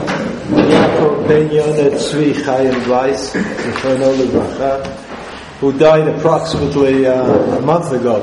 [0.49, 3.33] Yaakov Ben Yonah Tzvi Chaim Weiss,
[5.59, 8.21] who died approximately uh, a month ago.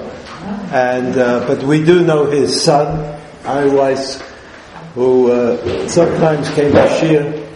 [0.73, 4.23] And uh, but we do know his son, Ari Weiss,
[4.95, 7.48] who uh, sometimes came to Shir,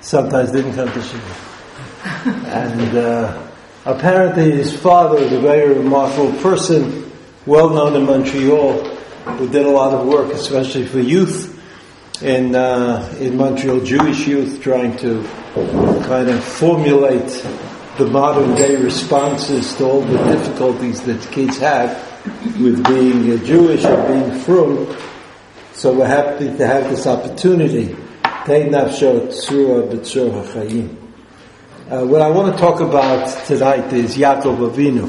[0.00, 1.20] sometimes didn't come to Shir.
[2.46, 3.48] And uh,
[3.84, 7.03] apparently his father was a very remarkable person,
[7.46, 8.72] well known in Montreal,
[9.36, 11.52] who did a lot of work, especially for youth
[12.22, 15.22] in uh, in Montreal, Jewish youth, trying to
[16.06, 17.44] kind of formulate
[17.98, 21.96] the modern day responses to all the difficulties that kids have
[22.60, 24.96] with being Jewish and being frum.
[25.74, 27.94] So we're happy to have this opportunity.
[28.46, 28.56] Uh,
[32.04, 35.08] what I want to talk about tonight is Yaakov Avinu,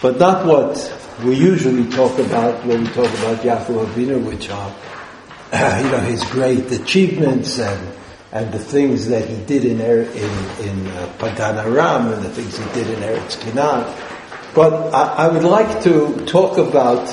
[0.00, 0.76] but not what
[1.24, 4.74] we usually talk about when we talk about Yaakov Avinu, which are,
[5.52, 7.94] uh, you know, his great achievements and
[8.30, 12.30] and the things that he did in er, in in uh, Padan Aram and the
[12.30, 13.92] things he did in Eretz Canaan.
[14.54, 17.08] But I, I would like to talk about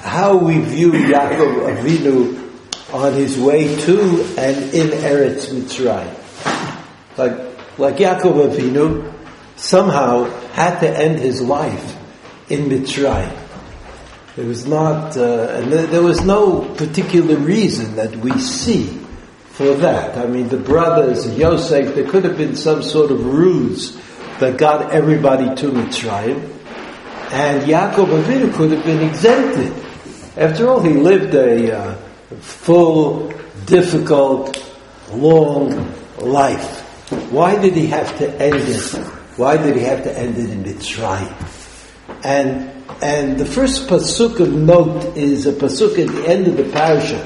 [0.00, 4.00] how we view Yaakov Avinu on his way to
[4.38, 6.14] and in Eretz Mitzrayim.
[7.18, 9.12] Like like Yaakov Avinu,
[9.56, 11.97] somehow had to end his life
[12.48, 13.44] in Mitzrayim.
[14.36, 18.86] It was not, uh, and there was no particular reason that we see
[19.50, 20.16] for that.
[20.16, 24.00] I mean, the brothers, Yosef, there could have been some sort of ruse
[24.38, 26.38] that got everybody to Mitzrayim,
[27.32, 29.72] and Yaakov Avinu could have been exempted.
[30.36, 31.94] After all, he lived a uh,
[32.38, 33.32] full,
[33.66, 34.56] difficult,
[35.10, 36.80] long life.
[37.32, 38.98] Why did he have to end it?
[39.36, 41.57] Why did he have to end it in Mitzrayim?
[42.24, 46.64] And and the first pasuk of note is a pasuk at the end of the
[46.64, 47.20] parasha,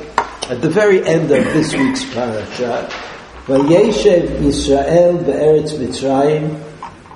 [0.50, 2.90] at the very end of this week's parasha.
[3.46, 6.58] Vayeshev Yisrael be'eretz Mitzrayim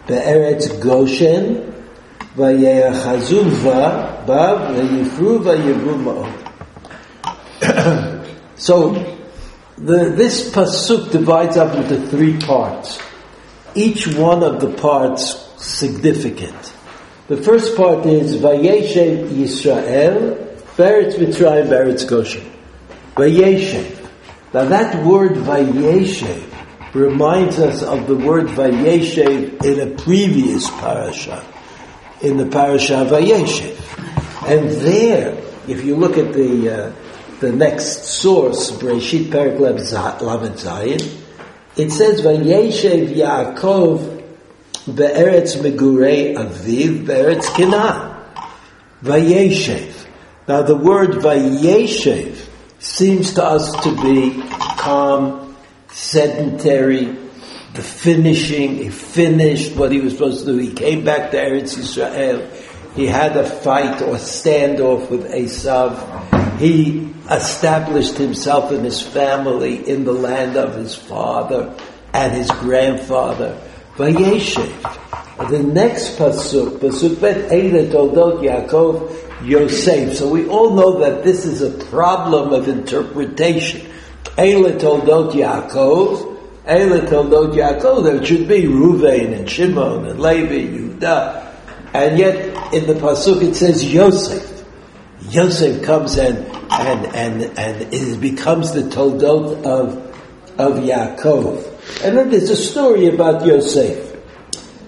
[0.06, 1.74] be'eretz Goshen
[2.34, 6.42] vayechazu va bav vayifru vayivru ma'od.
[8.58, 8.94] So
[9.76, 12.98] the, this pasuk divides up into three parts.
[13.74, 16.72] Each one of the parts significant.
[17.28, 22.48] The first part is Vayeshev Yisrael, Beretz Mitzrayim, Beretz Goshen.
[23.16, 24.08] Vayeshev.
[24.54, 31.44] Now that word Vayeshev reminds us of the word Vayeshev in a previous parasha,
[32.22, 34.48] in the parasha Vayeshev.
[34.48, 36.92] And there, if you look at the uh,
[37.40, 41.20] the next source, Breshit Perik Lamed Zayin,
[41.76, 44.15] it says, Vayeshev Yaakov
[44.86, 48.16] be'eretz megurei aviv be'eretz kinah.
[49.02, 50.06] Vayeshev.
[50.48, 52.48] Now the word Vayeshev
[52.78, 55.56] seems to us to be calm,
[55.88, 57.16] sedentary,
[57.76, 60.58] the finishing, he finished what he was supposed to do.
[60.58, 62.50] He came back to Eretz Yisrael.
[62.94, 66.58] He had a fight or standoff with Esav.
[66.58, 71.76] He established himself and his family in the land of his father
[72.14, 73.60] and his grandfather.
[73.96, 75.48] Vayeshev.
[75.50, 80.16] The next pasuk, pasuk bet Eile Toldot Yaakov Yosef.
[80.16, 83.82] So we all know that this is a problem of interpretation.
[84.36, 88.04] Eile Toldot Yaakov, Eile Toldot Yaakov.
[88.04, 91.54] There should be Ruvain and Shimon and Levi, Yehuda,
[91.94, 94.64] and yet in the pasuk it says Yosef.
[95.30, 96.38] Yosef comes and
[96.70, 99.96] and and and it becomes the toldot of
[100.58, 101.75] of Yaakov.
[102.02, 104.14] And then there's a story about Yosef.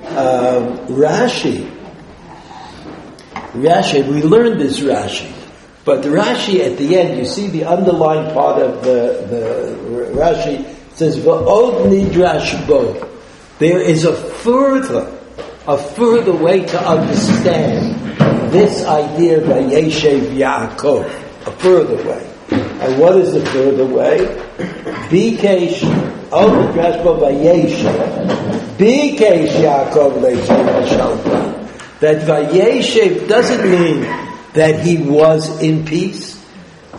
[0.04, 1.70] Um, Rashi,
[3.52, 5.32] Rashi, we learned this Rashi,
[5.84, 10.74] but the Rashi at the end, you see the underlying part of the the Rashi
[10.94, 13.08] says va'od nidrash bo.
[13.58, 15.16] There is a further,
[15.66, 17.94] a further way to understand
[18.52, 21.04] this idea by Yeshev Yaakov,
[21.46, 22.34] a further way.
[22.50, 24.18] And what is the further way?
[25.10, 25.82] Bikesh,
[26.32, 28.68] oh, the Drashba by Yeshev.
[28.78, 34.02] Bikesh Yaakov Leishev That Vayeshev doesn't mean
[34.52, 36.40] that he was in peace,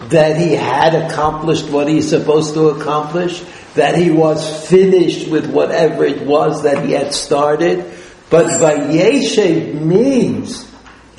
[0.09, 3.41] that he had accomplished what he's supposed to accomplish,
[3.75, 7.85] that he was finished with whatever it was that he had started.
[8.29, 10.69] But Vayeshev means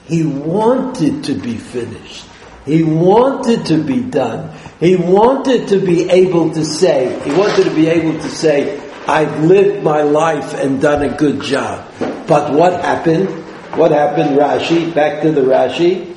[0.04, 2.26] he wanted to be finished.
[2.66, 4.54] He wanted to be done.
[4.80, 9.44] He wanted to be able to say, he wanted to be able to say, I've
[9.44, 11.86] lived my life and done a good job.
[12.26, 13.28] But what happened?
[13.76, 14.94] What happened, Rashi?
[14.94, 16.16] Back to the Rashi.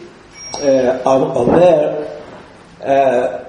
[0.53, 2.21] Uh, Omer,
[2.81, 3.43] uh,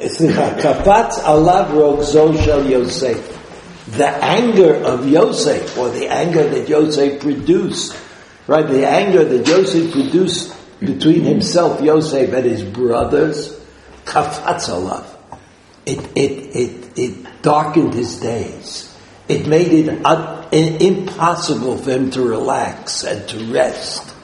[0.00, 3.36] kafatz Kafat rogzo shel Yosef.
[3.96, 7.96] The anger of Yosef, or the anger that Yosef produced,
[8.46, 8.66] right?
[8.66, 13.57] The anger that Yosef produced between himself, Yosef, and his brothers,
[14.08, 15.04] kafatz alav.
[15.84, 18.94] It, it, it, it darkened his days.
[19.28, 24.14] It made it un- impossible for him to relax and to rest.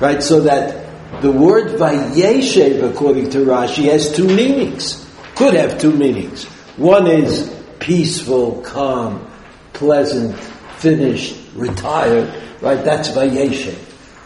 [0.00, 0.22] Right?
[0.22, 0.84] So that
[1.22, 5.04] the word Vayeshev, according to Rashi, has two meanings.
[5.36, 6.44] Could have two meanings.
[6.76, 9.30] One is peaceful, calm,
[9.72, 10.38] pleasant,
[10.78, 12.84] finished, retired, right?
[12.84, 13.78] That's Vayeshev.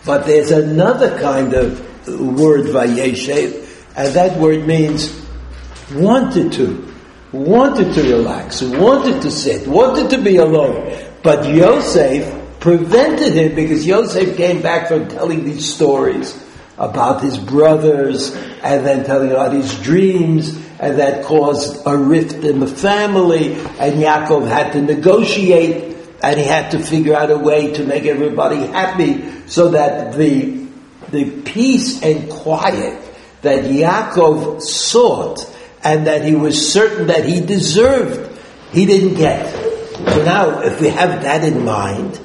[0.05, 3.68] But there's another kind of word Vayeshev,
[3.99, 5.13] and that word means
[5.93, 6.95] wanted to,
[7.33, 10.97] wanted to relax, wanted to sit, wanted to be alone.
[11.25, 16.41] But Yosef prevented him because Yosef came back from telling these stories
[16.79, 22.61] about his brothers and then telling about his dreams and that caused a rift in
[22.61, 27.73] the family and Yaakov had to negotiate and he had to figure out a way
[27.73, 30.69] to make everybody happy so that the,
[31.11, 33.08] the peace and quiet
[33.43, 38.39] that Yaakov sought and that he was certain that he deserved,
[38.73, 39.53] he didn't get.
[39.53, 42.21] So now, if we have that in mind,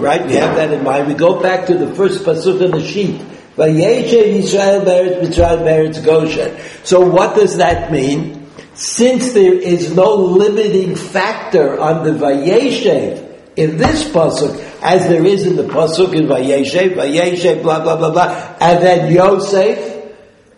[0.00, 2.82] right, we have that in mind, we go back to the first pasuk in the
[2.82, 3.20] sheet.
[3.56, 6.56] Yisrael Beretz Mitzrayim Beretz Goshen.
[6.84, 8.50] So what does that mean?
[8.74, 15.46] Since there is no limiting factor on the Vayeshev in this pasuk, as there is
[15.46, 19.91] in the pasuk in Vayeshev, Vayeshev, blah blah blah blah, and then Yosef,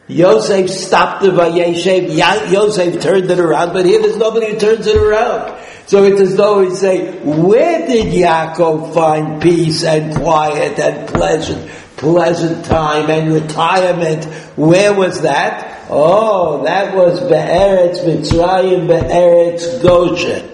[0.06, 2.14] Yosef stopped the Vayeshev,
[2.52, 5.58] Yosef turned it around, but here there's nobody who turns it around.
[5.86, 11.70] So it's as though we say, where did Yaakov find peace and quiet and pleasant,
[11.96, 14.24] pleasant time and retirement?
[14.56, 15.86] Where was that?
[15.90, 20.50] Oh, that was Be'eretz Mitzrayim, Be'eretz Goshen.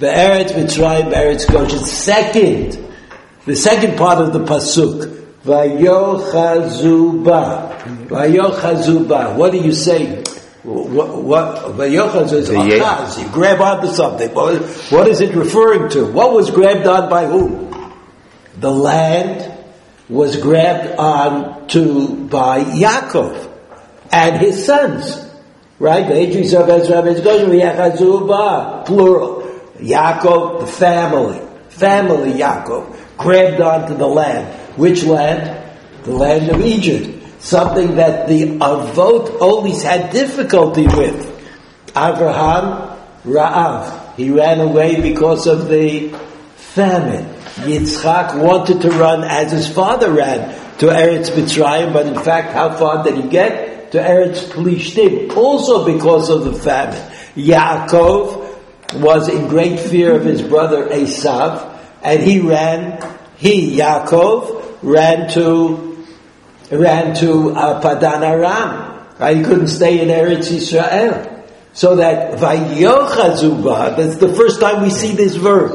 [0.00, 1.84] Be'eretz Mitzrayim, Be'eretz Goshen.
[1.84, 2.92] Second,
[3.44, 7.28] the second part of the Pasuk, Vayochazuba.
[8.06, 9.36] Vayochazuba.
[9.36, 10.22] What do you say?
[10.62, 13.20] What, what Vayochaz is achaz.
[13.22, 14.32] You grab onto something.
[14.32, 16.06] What, what is it referring to?
[16.12, 17.72] What was grabbed on by whom?
[18.58, 19.52] The land
[20.08, 23.50] was grabbed on to by Yaakov
[24.12, 25.28] and his sons.
[25.80, 26.06] Right?
[28.86, 29.42] Plural.
[29.78, 31.40] Yaakov, the family.
[31.70, 33.16] Family Yaakov.
[33.16, 34.61] Grabbed onto the land.
[34.76, 35.74] Which land?
[36.04, 37.42] The land of Egypt.
[37.42, 41.28] Something that the Avot always had difficulty with.
[41.90, 44.16] Abraham, Ra'av.
[44.16, 46.08] He ran away because of the
[46.56, 47.24] famine.
[47.66, 52.76] Yitzchak wanted to run as his father ran to Eretz Mitzrayim, but in fact, how
[52.76, 53.92] far did he get?
[53.92, 57.10] To Eretz Plishtim, also because of the famine.
[57.36, 63.00] Yaakov was in great fear of his brother Esav, and he ran,
[63.36, 66.04] he, Yaakov, ran to
[66.70, 69.06] ran to uh, Padan Aram.
[69.18, 69.36] Right?
[69.36, 71.28] He couldn't stay in Eretz Yisrael.
[71.74, 75.70] So that Vayochazuba, that's the first time we see this verb.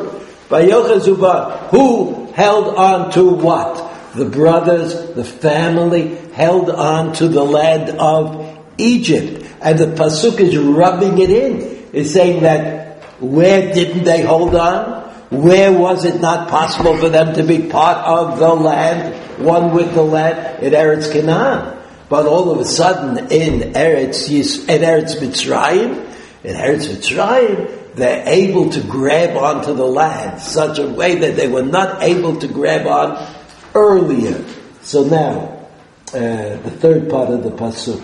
[0.50, 4.14] Vayochazuba, who held on to what?
[4.14, 9.46] The brothers, the family held on to the land of Egypt.
[9.62, 11.88] And the Pasuk is rubbing it in.
[11.94, 15.07] It's saying that where didn't they hold on?
[15.30, 19.94] Where was it not possible for them to be part of the land, one with
[19.94, 21.78] the land in Eretz Canaan?
[22.08, 26.06] But all of a sudden, in Eretz Yis, in Eretz Mitzrayim,
[26.46, 31.50] in Eretz Mitzrayim, they're able to grab onto the land such a way that they
[31.50, 33.36] were not able to grab on
[33.76, 34.46] earlier.
[34.84, 35.68] So now,
[36.14, 38.02] uh, the third part of the pasuk,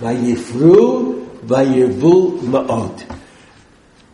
[0.00, 3.19] Vayifru, Vayirvu Ma'ot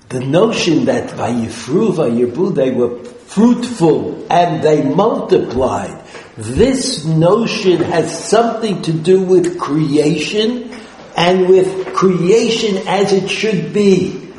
[0.09, 6.05] the notion that Vayifru, Vayirbu, they were fruitful and they multiplied.
[6.37, 10.71] This notion has something to do with creation
[11.17, 14.33] and with creation as it should be.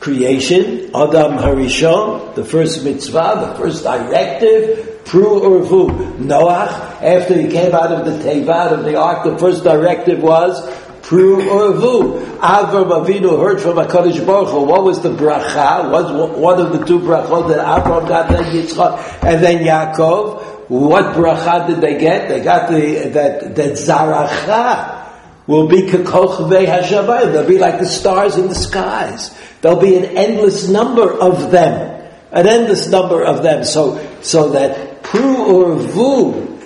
[0.00, 6.18] Creation, Adam Harishon, the first mitzvah, the first directive, Pru Urvu.
[6.18, 10.22] Noach, after he came out of the Teva, out of the ark, the first directive
[10.22, 10.64] was
[11.06, 12.36] Pru Urvu.
[12.38, 14.62] Avram Avinu heard from HaKadosh Baruch Hu.
[14.64, 15.88] What was the bracha?
[15.88, 20.68] Was one of the two brachot that Avram got, then Yitzchak, and then Yaakov.
[20.68, 22.28] What bracha did they get?
[22.28, 27.32] They got the, that, that Zaracha will be kakochvei hashamayim.
[27.32, 29.32] They'll be like the stars in the skies.
[29.60, 32.02] There'll be an endless number of them.
[32.32, 33.62] An endless number of them.
[33.62, 36.62] So, so that Pru or Urvu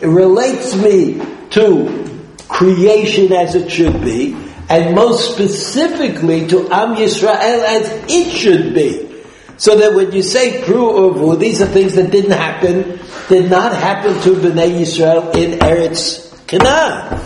[0.00, 2.03] relates me to
[2.48, 4.36] creation as it should be,
[4.68, 9.10] and most specifically to Am Yisrael as it should be.
[9.56, 12.98] So that when you say Pru Urvu, these are things that didn't happen,
[13.28, 17.20] did not happen to Bnei Yisrael in Eretz Canaan.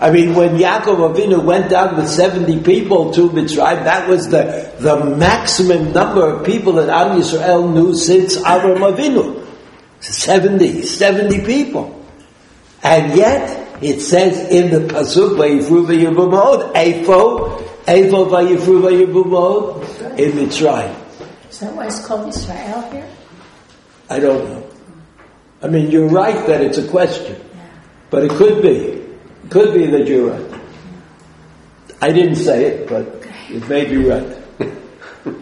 [0.00, 4.72] I mean, when Yaakov Avinu went down with 70 people to Mitzrayim, that was the,
[4.80, 9.46] the maximum number of people that Am Yisrael knew since Avram Avinu.
[10.00, 12.04] 70, 70 people.
[12.82, 20.94] And yet, it says in the Pasuk, Vayifru v'yibumod, Eifo, Eifo v'yifru v'yibumod, in Mitzrayim.
[21.50, 23.08] Is that why it's called Israel here?
[24.08, 24.70] I don't know.
[25.62, 27.40] I mean, you're right that it's a question,
[28.10, 29.02] but it could be.
[29.48, 30.60] Could be that you're right.
[32.00, 34.36] I didn't say it, but it may be right.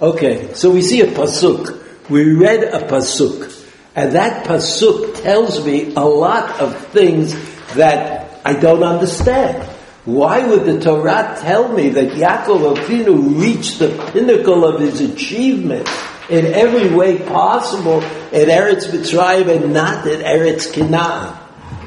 [0.00, 2.08] okay, so we see a pasuk.
[2.08, 3.63] We read a pasuk,
[3.96, 7.34] and that pasuk tells me a lot of things
[7.74, 9.62] that I don't understand.
[10.04, 15.88] Why would the Torah tell me that Yaakov Avinu reached the pinnacle of his achievement
[16.28, 21.38] in every way possible in Eretz Mitzrayim and not in Eretz Canaan?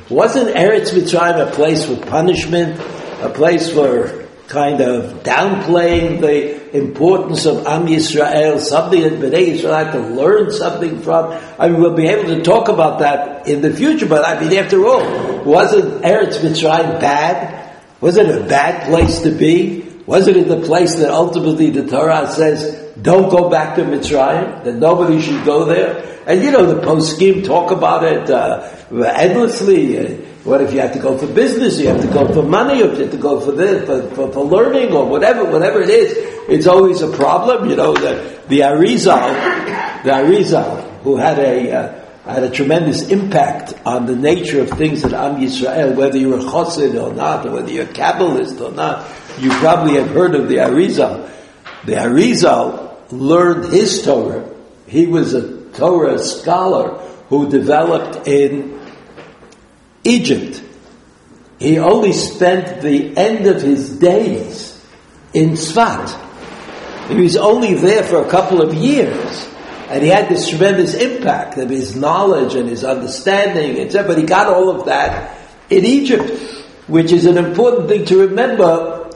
[0.09, 2.79] Wasn't Eretz Mitzrayim a place for punishment,
[3.21, 9.83] a place for kind of downplaying the importance of Am Yisrael, something that Bnei Yisrael
[9.83, 11.37] had to learn something from?
[11.59, 14.57] I mean, we'll be able to talk about that in the future, but I mean,
[14.57, 17.77] after all, wasn't Eretz Mitzrayim bad?
[17.99, 19.81] Was it a bad place to be?
[20.05, 24.75] Was it the place that ultimately the Torah says, don't go back to Mitzrayim, that
[24.75, 26.23] nobody should go there?
[26.25, 29.97] And you know, the poskim talk about it uh, endlessly.
[29.97, 31.77] Uh, what if you have to go for business?
[31.77, 34.31] You have to go for money, or you have to go for this, for, for,
[34.31, 36.13] for learning, or whatever, whatever it is.
[36.47, 37.69] It's always a problem.
[37.69, 43.73] You know, the, the Arizal, the Arizal, who had a, uh, had a tremendous impact
[43.85, 47.51] on the nature of things at Am Yisrael, whether you're a Chassid or not, or
[47.51, 49.05] whether you're a Kabbalist or not.
[49.39, 51.29] You probably have heard of the Arizal.
[51.85, 54.49] The Arizal learned his Torah.
[54.87, 58.76] He was a Torah scholar who developed in
[60.07, 60.63] Egypt.
[61.59, 64.79] He only spent the end of his days
[65.33, 66.23] in Sfat.
[67.09, 69.47] He was only there for a couple of years.
[69.89, 74.07] And he had this tremendous impact of his knowledge and his understanding, etc.
[74.07, 76.29] But he got all of that in Egypt,
[76.87, 79.09] which is an important thing to remember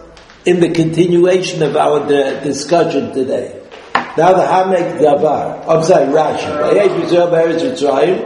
[0.45, 3.62] in the continuation of our discussion today.
[3.93, 5.67] Now the Hamek Davar.
[5.67, 6.50] I'm sorry, Rashi.
[6.74, 8.25] Yisrael Be'eretz Mitzrayim.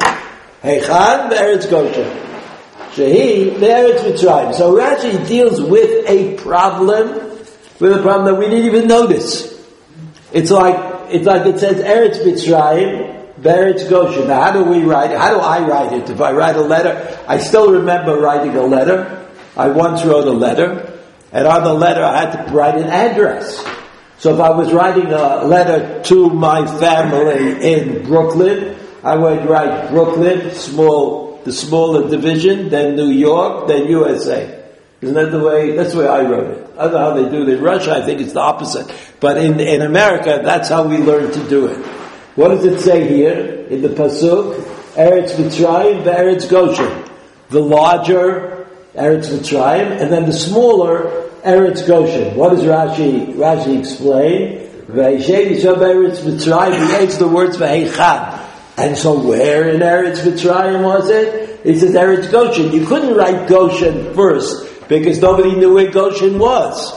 [0.62, 2.25] Heichan Be'eretz Goshen.
[2.96, 4.54] Shehi Mitzrayim.
[4.56, 7.10] So Rashi deals with a problem,
[7.80, 9.54] with a problem that we didn't even notice.
[10.32, 14.30] It's like, it's like it says Eretz Mitzrayim, Be'eretz Goshen.
[14.30, 15.18] Now how do we write it?
[15.18, 16.10] How do I write it?
[16.10, 19.30] If I write a letter, I still remember writing a letter.
[19.58, 21.00] I once wrote a letter,
[21.32, 23.62] and on the letter I had to write an address.
[24.20, 29.90] So if I was writing a letter to my family in Brooklyn, I would write
[29.90, 34.64] Brooklyn, small, the smaller division, then New York, then USA.
[35.02, 36.70] Isn't that the way, that's the way I wrote it.
[36.78, 38.92] I don't know how they do it in Russia, I think it's the opposite.
[39.20, 41.78] But in, in America, that's how we learn to do it.
[42.36, 44.56] What does it say here in the Pasuk?
[44.96, 47.12] Eretz Mitzrayim, Eretz Goshen.
[47.50, 52.36] The larger Eretz Mitzrayim, and then the smaller Eretz Goshen.
[52.36, 54.66] What does Rashi, Rashi explain?
[54.88, 58.45] Yisrael Eretz Mitzrayim, he the words V'Heichad.
[58.78, 61.62] And so where in Eretz Mitzrayim was it?
[61.64, 62.72] It says Eretz Goshen.
[62.72, 66.94] You couldn't write Goshen first, because nobody knew where Goshen was.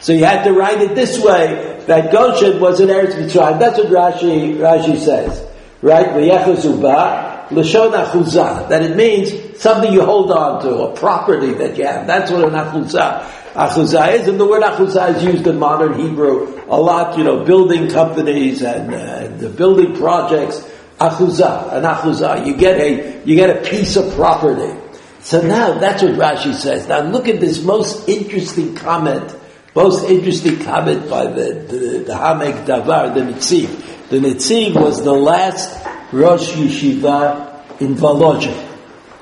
[0.00, 3.58] So you had to write it this way, that Goshen was in Eretz Mitzrayim.
[3.58, 5.48] That's what Rashi, Rashi says.
[5.80, 6.08] Right?
[6.08, 8.68] Lashon Achuzah.
[8.68, 12.06] That it means something you hold on to, a property that you have.
[12.06, 16.60] That's what an Achuzah achuzah is, and the word achuzah is used in modern Hebrew
[16.68, 20.66] a lot, you know, building companies and, uh, and building projects.
[20.98, 22.46] Achuzah, an achuzah.
[22.46, 24.78] You get a, you get a piece of property.
[25.20, 26.88] So now that's what Rashi says.
[26.88, 29.34] Now look at this most interesting comment,
[29.74, 34.08] most interesting comment by the, the, the Hamek Davar, the Nitziv.
[34.08, 38.70] The Nitziv was the last Rosh Yeshiva in Volozhin.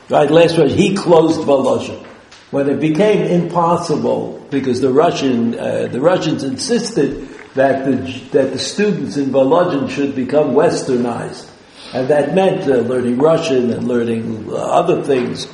[0.09, 2.07] Right, last Rosh, he closed Volozhin
[2.51, 7.97] when it became impossible because the Russian uh, the Russians insisted that the
[8.33, 11.50] that the students in Volozhin should become westernized,
[11.93, 15.47] and that meant uh, learning Russian and learning uh, other things.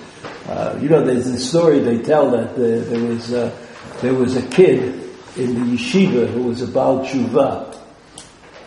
[0.47, 3.55] Uh, you know, there's a story they tell that there was uh,
[4.01, 4.83] there was a kid
[5.37, 7.79] in the yeshiva who was about tshuva,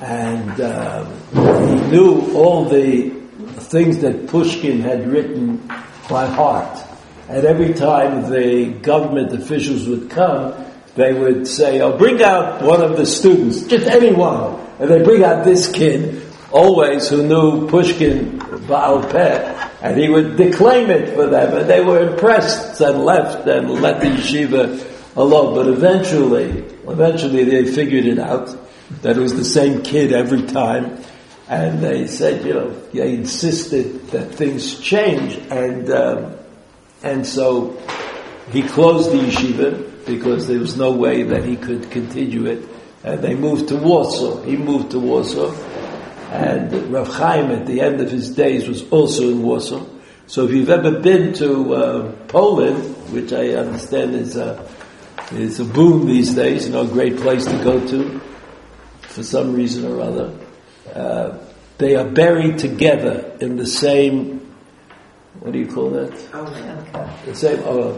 [0.02, 3.10] and um, he knew all the
[3.60, 5.58] things that Pushkin had written
[6.10, 6.86] by heart.
[7.30, 12.82] And every time the government officials would come, they would say, oh, bring out one
[12.82, 14.60] of the students, just anyone.
[14.80, 20.36] And they bring out this kid, always who knew Pushkin Baal Peh, and he would
[20.36, 25.56] declaim it for them, and they were impressed and left and let the yeshiva alone.
[25.56, 26.50] But eventually,
[26.88, 28.56] eventually they figured it out
[29.02, 31.02] that it was the same kid every time,
[31.48, 36.36] and they said, you know, they insisted that things change, and um,
[37.04, 37.78] and so
[38.52, 42.68] he closed the yeshiva because there was no way that he could continue it,
[43.04, 44.42] and they moved to Warsaw.
[44.44, 45.54] He moved to Warsaw
[46.30, 49.84] and Rav Chaim at the end of his days was also in Warsaw.
[50.28, 54.70] So if you've ever been to uh, Poland, which I understand is a,
[55.32, 58.20] is a boom these days, you know, a great place to go to
[59.02, 60.38] for some reason or other,
[60.94, 61.38] uh,
[61.80, 64.54] they are buried together in the same,
[65.40, 66.14] what do you call that?
[66.34, 67.94] Oh, the same, oh,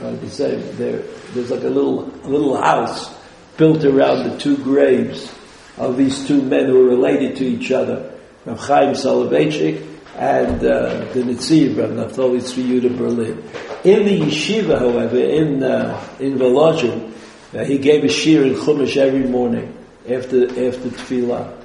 [0.00, 1.02] the same, there,
[1.34, 3.14] there's like a little, a little house
[3.56, 5.32] built around the two graves
[5.76, 8.12] of these two men who are related to each other,
[8.44, 9.84] Rav Chaim Soloveitchik
[10.16, 13.42] and uh, the Nitziv, Rav Naftali Tzvi Berlin.
[13.84, 17.12] In the yeshiva, however, in uh, in Volozhin,
[17.54, 19.76] uh, he gave a shiur in Chumash every morning
[20.08, 21.62] after after tefillah.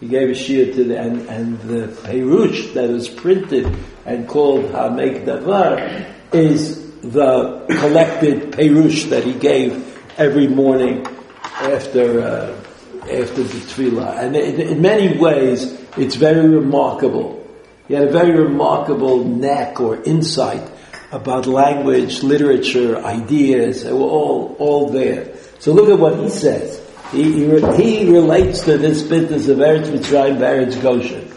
[0.00, 4.64] He gave a shiur to the and, and the perush that was printed and called
[4.66, 11.06] Hamek Davar is the collected perush that he gave every morning
[11.42, 12.63] after uh,
[13.10, 14.18] after the tefillah.
[14.18, 17.46] And in, in many ways, it's very remarkable.
[17.88, 20.70] He had a very remarkable knack or insight
[21.12, 23.84] about language, literature, ideas.
[23.84, 25.36] They were all, all there.
[25.60, 26.80] So look at what he says.
[27.12, 27.44] He, he,
[27.76, 31.30] he relates to this business of Eretz Mitzrayim, Eretz Goshen.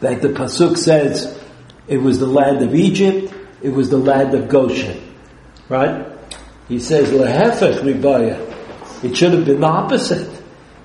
[0.00, 1.38] That the Pasuk says
[1.86, 5.14] it was the land of Egypt, it was the land of Goshen.
[5.68, 6.06] Right?
[6.68, 9.04] He says, Lehefech Ribaya.
[9.04, 10.39] It should have been the opposite.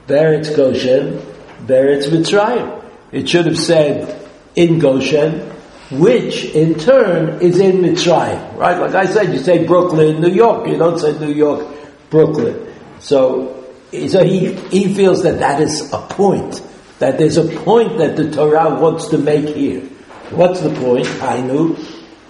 [0.07, 1.19] Beretz Goshen,
[1.65, 2.83] Beretz Mitzrayim.
[3.11, 5.51] It should have said in Goshen,
[5.91, 8.57] which in turn is in Mitzrayim.
[8.57, 8.77] Right?
[8.77, 10.67] Like I said, you say Brooklyn, New York.
[10.67, 11.67] You don't say New York,
[12.09, 12.73] Brooklyn.
[12.99, 16.61] So, so he, he feels that that is a point.
[16.99, 19.81] That there's a point that the Torah wants to make here.
[20.29, 21.05] What's the point?
[21.05, 21.75] Hainu,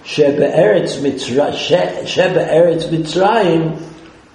[0.04, 3.82] Shebe Eretz Mitzrayim, Shebe Eretz Mitzrayim,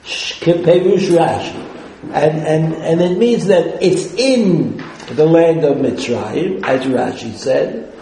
[0.03, 1.70] Rashi
[2.03, 4.77] and, and, and it means that it's in
[5.15, 7.93] the land of Mitzrayim, as Rashi said,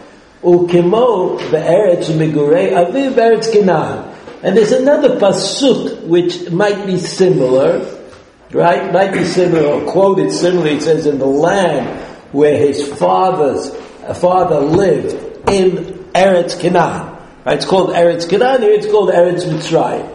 [0.42, 4.16] Ukimo be'eretz migurei aviv.
[4.42, 7.86] And there's another pasuk which might be similar,
[8.52, 8.94] right?
[8.94, 10.78] Might be similar or quoted similarly.
[10.78, 12.00] It says, "In the land
[12.32, 13.70] where his father's
[14.18, 17.58] father lived in Eretz Canaan." Right?
[17.58, 18.62] It's called Eretz Canaan.
[18.62, 20.08] Here it's called Eretz Mitzrayim.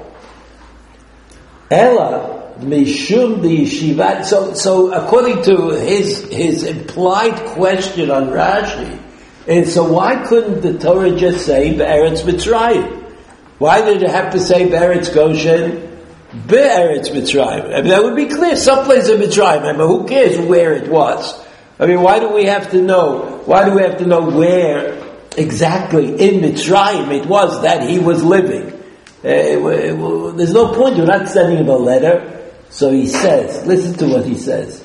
[1.70, 4.24] Ella Mishum the.
[4.24, 9.00] So, so according to his his implied question on Rashi,
[9.46, 13.02] and so why couldn't the Torah just say Be'eretz Mitzrayim?
[13.58, 15.90] Why did it have to say Be'eretz Goshen?
[16.46, 17.74] Be'eretz Mitzrayim.
[17.74, 18.56] I mean, that would be clear.
[18.56, 19.62] Someplace in Mitzrayim.
[19.62, 21.40] I mean, who cares where it was?
[21.78, 23.42] I mean, why do we have to know?
[23.46, 25.02] Why do we have to know where
[25.36, 28.72] exactly in Mitzrayim it was that he was living?
[29.24, 30.96] Uh, there's no point.
[30.96, 32.43] You're not sending him a letter.
[32.74, 34.84] So he says, listen to what he says.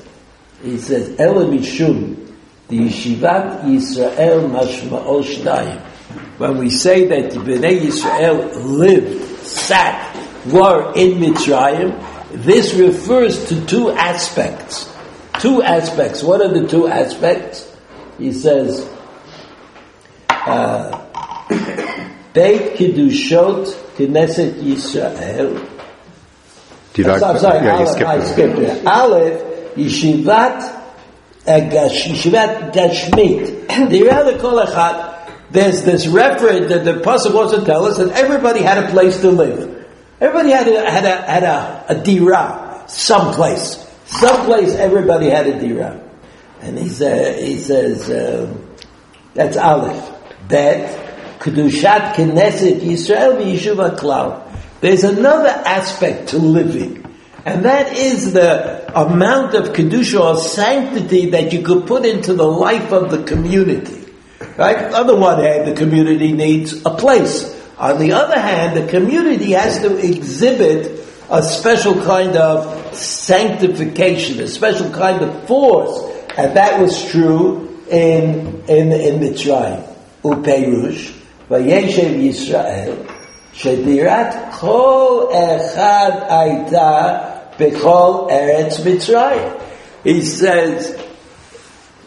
[0.62, 2.32] He says, Ela Mishum,
[2.68, 5.80] the Yeshivat Yisrael Mashma'ol Shtayim.
[6.38, 10.14] When we say that the Bnei Yisrael lived, sat,
[10.46, 12.00] were in Mitzrayim,
[12.44, 14.88] this refers to two aspects.
[15.40, 16.22] Two aspects.
[16.22, 17.76] What are the two aspects?
[18.18, 18.88] He says,
[20.28, 20.96] uh,
[22.34, 25.79] Beit Kiddushot Knesset Yisrael
[26.92, 28.86] did I, I'm sorry, yeah, Aleph, I skipped it.
[28.86, 30.94] Aleph, Yeshivat,
[31.46, 33.90] Yeshivat Gashmit.
[33.90, 38.62] The other Kolachat, there's this reference that the Pasuk wants to tell us that everybody
[38.62, 39.86] had a place to live.
[40.20, 43.86] Everybody had a, had a, had a, a dira, someplace.
[44.06, 46.02] Someplace everybody had a dira.
[46.60, 48.76] And he, says, he says, um,
[49.34, 50.12] that's Aleph.
[50.48, 54.49] Bet, Kedushat Knesset Yisrael v'Yeshuva Klal.
[54.80, 57.04] There's another aspect to living,
[57.44, 62.46] and that is the amount of kedusha or sanctity that you could put into the
[62.46, 64.12] life of the community.
[64.56, 64.92] Right?
[64.92, 67.56] On the one hand, the community needs a place.
[67.78, 74.48] On the other hand, the community has to exhibit a special kind of sanctification, a
[74.48, 76.02] special kind of force,
[76.36, 79.86] and that was true in in in Mitzrayim.
[80.22, 81.16] Upeirush,
[81.48, 83.19] Vayeshev Yisrael,
[83.59, 87.17] שדירת כל אחד הייתה
[87.59, 89.41] בכל ארץ מצרים.
[90.03, 90.95] He says,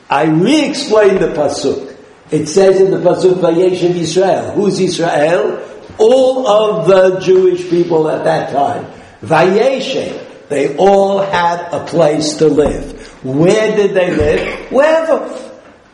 [0.08, 1.96] I re-explain the pasuk.
[2.30, 4.52] It says in the pasuk, Vayeshev Israel.
[4.52, 5.58] Who's Israel?
[5.98, 8.86] All of the Jewish people at that time.
[9.22, 10.48] Vayeshev.
[10.48, 12.84] They all had a place to live.
[13.24, 14.70] Where did they live?
[14.70, 15.28] Wherever.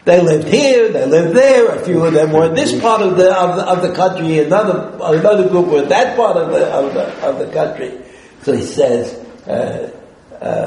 [0.05, 3.17] They lived here, they lived there, a few of them were in this part of
[3.17, 6.67] the, of the, of the country, another, another group were in that part of the,
[6.67, 7.99] of the, of the country.
[8.43, 9.25] So he says,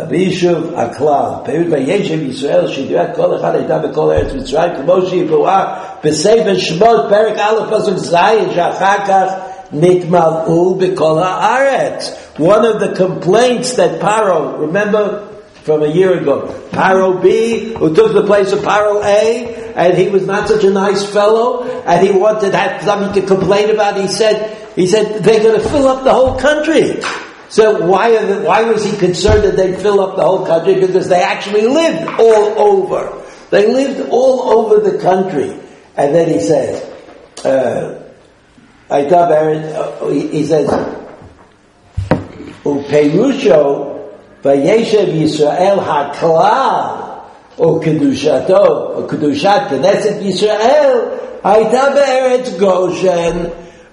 [0.10, 5.73] ביישוב הכלל, פירוט וישב ישראל שדירת כל אחד הייתה בכל ארץ מצרים, כמו שיבואה
[6.04, 8.15] בספר שמות פרק א' פסוק ז',
[8.56, 9.34] שאחר כך
[9.71, 12.15] נתמלאו בכל הארץ.
[12.39, 15.31] One of the complaints that Paro, remember
[15.64, 16.48] from a year ago.
[16.70, 20.70] Paro B, who took the place of Paro A, and he was not such a
[20.70, 23.96] nice fellow, and he wanted have something to complain about.
[24.01, 27.01] He said, he said, they're going to fill up the whole country.
[27.48, 30.75] So why, the, why was he concerned that they'd fill up the whole country?
[30.75, 33.22] Because they actually lived all over.
[33.51, 35.51] They lived all over the country.
[35.96, 36.83] And then he says,
[37.44, 37.98] uh,
[38.88, 38.98] uh
[40.11, 40.68] he says,
[42.64, 43.91] Perusho
[44.45, 46.84] וישב ישראל הכלל,
[47.60, 50.97] או קדושתו, או קדושת כנסת ישראל,
[51.43, 53.43] הייתה בארץ גושן,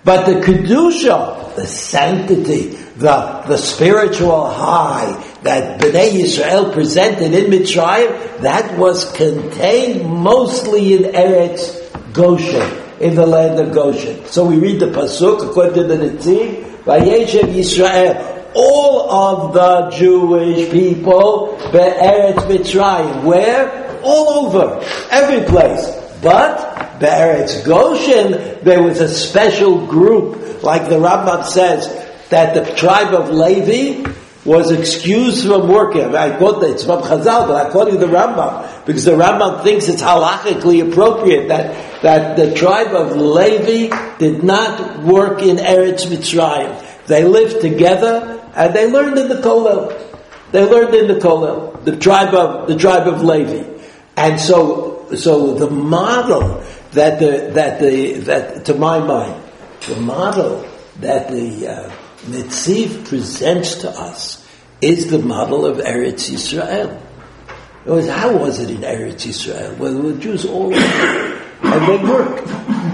[0.04, 8.40] but the kedusha, the sanctity, the, the spiritual high that Bnei Yisrael presented in Mitzrayim,
[8.40, 11.80] that was contained mostly in Eretz
[12.12, 14.26] Goshen, in the land of Goshen.
[14.26, 20.71] So we read the pasuk according to the Netziv, Vayeshev Yisrael, all of the Jewish
[20.71, 23.23] people, Be'eretz Mitzrayim.
[23.23, 23.99] Where?
[24.03, 24.83] All over.
[25.11, 25.85] Every place.
[26.21, 31.87] But Be'eretz Goshen, there was a special group, like the Rambam says,
[32.29, 34.09] that the tribe of Levi
[34.45, 36.15] was excused from working.
[36.15, 39.63] I quote that it's from Chazal, but I quote you the Rambam because the Rambam
[39.63, 46.05] thinks it's halachically appropriate that that the tribe of Levi did not work in Eretz
[46.07, 47.05] Mitzrayim.
[47.07, 50.05] They lived together and they learned in the Kollel.
[50.51, 53.81] They learned in the Kollel, the tribe of the tribe of Levi,
[54.17, 59.43] and so so the model that the that the that to my mind,
[59.87, 60.67] the model
[60.99, 61.91] that the uh,
[62.25, 64.45] Netziv presents to us
[64.81, 67.01] is the model of Eretz Yisrael.
[67.85, 69.77] Was, how was it in Eretz Yisrael?
[69.77, 72.47] Well, were Jews all and they worked,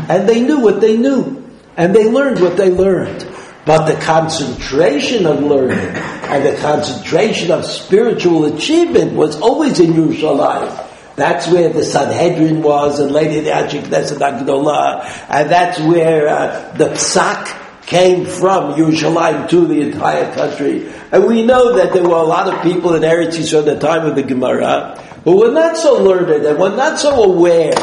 [0.09, 1.43] and they knew what they knew,
[1.77, 3.27] and they learned what they learned.
[3.65, 10.83] But the concentration of learning and the concentration of spiritual achievement was always in Yerushalayim.
[11.15, 16.73] That's where the Sanhedrin was, and later the Anshe Knesset Agdolah, and that's where uh,
[16.73, 20.91] the Psak came from Yerushalayim to the entire country.
[21.11, 23.79] And we know that there were a lot of people in Eretz Yisrael at the
[23.79, 27.73] time of the Gemara who were not so learned and were not so aware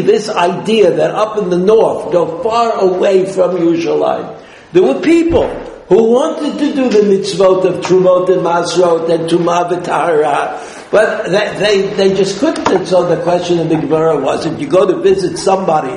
[0.00, 5.48] this idea that up in the north, go far away from Yerushalayim, there were people
[5.88, 11.58] who wanted to do the mitzvot of Trumot and Masrot and Tumah V'Tahara, but they,
[11.58, 12.68] they, they, just couldn't.
[12.68, 15.92] And so the question in the Gemara was, if you go to visit somebody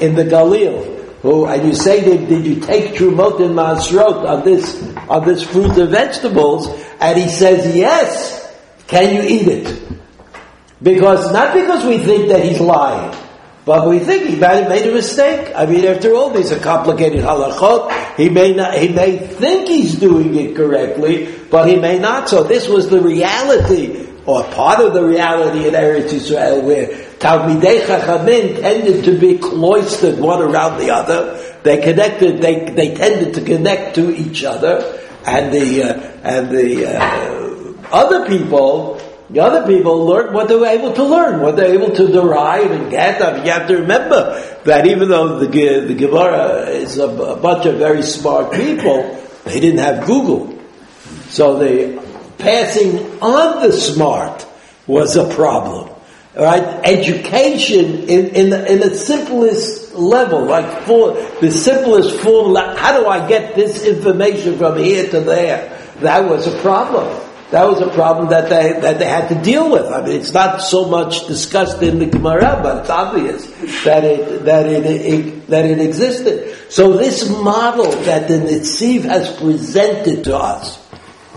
[0.00, 4.44] in the Galil, who, and you say, did, did you take Trumot and Masrot on
[4.44, 6.68] this, on this fruit and vegetables?
[7.00, 8.42] And he says, yes.
[8.86, 9.93] Can you eat it?
[10.84, 13.16] Because, not because we think that he's lying,
[13.64, 15.50] but we think he might have made a mistake.
[15.56, 18.16] I mean, after all, these are complicated halachot.
[18.16, 22.28] He may not, he may think he's doing it correctly, but he may not.
[22.28, 27.86] So this was the reality, or part of the reality in Eretz Israel, where Talmidei
[27.86, 31.40] Chachamim tended to be cloistered one around the other.
[31.62, 35.92] They connected, they, they tended to connect to each other, and the, uh,
[36.22, 39.00] and the, uh, other people,
[39.34, 42.06] the other people learned what they were able to learn, what they were able to
[42.06, 43.20] derive and get.
[43.20, 47.36] I mean, you have to remember that even though the, the Gemara is a, a
[47.36, 50.56] bunch of very smart people, they didn't have Google.
[51.30, 52.00] So the
[52.38, 54.46] passing on the smart
[54.86, 55.90] was a problem.
[56.36, 56.62] Right?
[56.84, 63.08] Education in, in, the, in the simplest level, like for the simplest form, how do
[63.08, 65.76] I get this information from here to there?
[66.02, 69.70] That was a problem that was a problem that they that they had to deal
[69.70, 69.86] with.
[69.86, 73.46] I mean, it's not so much discussed in the Gemara, but it's obvious
[73.84, 76.56] that it that it, it that it existed.
[76.72, 80.78] So this model that the Netziv has presented to us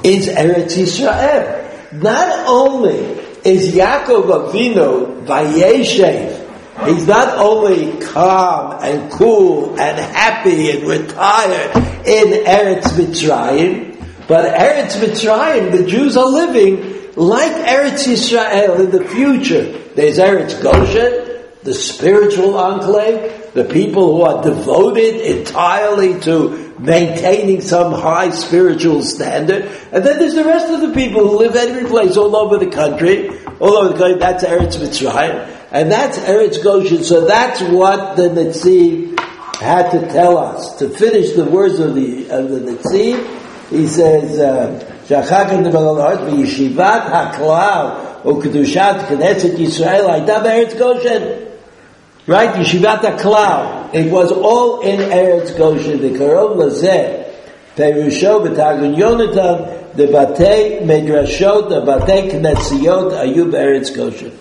[0.04, 1.94] is Eretz Yisrael.
[2.02, 2.98] Not only
[3.44, 6.48] is Yaakov Avinu Vayeshev
[6.86, 13.87] He's not only calm and cool and happy and retired in Eretz Mitzrayim,
[14.28, 19.78] but Eretz Mitzrayim, the Jews are living like Eretz Yisrael in the future.
[19.96, 27.92] There's Eretz Goshen, the spiritual enclave, the people who are devoted entirely to maintaining some
[27.92, 29.64] high spiritual standard.
[29.92, 32.70] And then there's the rest of the people who live every place all over the
[32.70, 34.20] country, all over the country.
[34.20, 35.56] That's Eretz Mitzrayim.
[35.72, 37.04] And that's Eretz Goshen.
[37.04, 39.20] So that's what the Netziv
[39.56, 40.78] had to tell us.
[40.78, 43.37] To finish the words of the, of the Netziv,
[43.71, 44.41] he says,
[45.09, 47.87] שאחר נבלות בישיבת הכלל
[48.27, 51.23] וקדושת כנסת ישראל הייתה בארץ גושן.
[52.27, 52.55] Right?
[52.55, 53.93] Yeshivat HaKlal.
[53.93, 56.01] It was all in Eretz Goshen.
[56.01, 57.29] The Karov Lazeh,
[57.75, 64.39] Perusho B'Targun Yonatan, the Batei Medrashot, the Batei Knetziot, Ayub Eretz Goshen.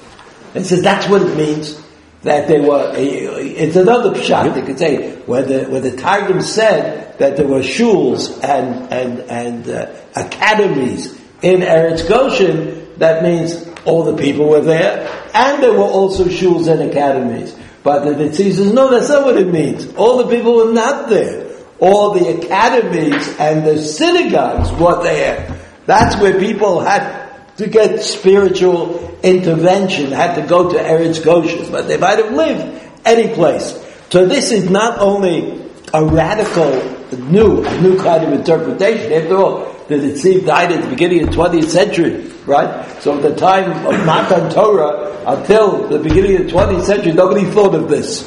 [0.54, 1.82] He says that's what it means
[2.22, 2.94] that they were.
[2.96, 4.54] It's another pshat.
[4.54, 9.21] They could say where the where the Targum said that there were shuls and and
[9.31, 12.87] and uh, academies in Eretz Goshen.
[12.99, 17.57] That means all the people were there, and there were also shuls and academies.
[17.83, 19.95] But the Netziv says no, that's not what it means.
[19.95, 21.47] All the people were not there.
[21.79, 25.57] All the academies and the synagogues were there.
[25.85, 27.27] That's where people had
[27.59, 32.83] to get spiritual intervention, had to go to Eretz Goshen, but they might have lived
[33.05, 33.83] any place.
[34.11, 39.13] So this is not only a radical, new, a new kind of interpretation.
[39.13, 43.03] After all, the Netziv died at the beginning of the 20th century, right?
[43.03, 47.45] So at the time of Matan Torah until the beginning of the 20th century, nobody
[47.45, 48.23] thought of this.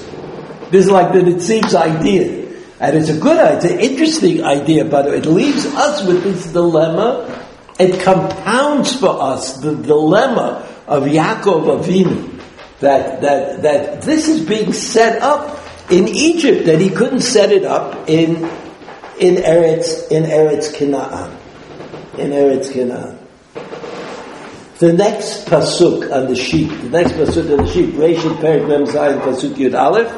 [0.71, 2.47] This is like the Netziv's idea.
[2.79, 6.53] And it's a good idea, it's an interesting idea, but it leaves us with this
[6.53, 7.45] dilemma
[7.79, 12.41] it compounds for us the dilemma of Yaakov Avinu
[12.81, 15.57] that, that, that this is being set up
[15.89, 18.43] in Egypt, that he couldn't set it up in,
[19.19, 21.37] in Eretz in Eretz Canaan,
[22.17, 23.17] in Eretz Canaan.
[24.79, 28.85] The next pasuk on the sheet, the next pasuk on the sheet, Rachel Perik Mem
[28.85, 30.09] Zayin Pasuk Yud Aleph.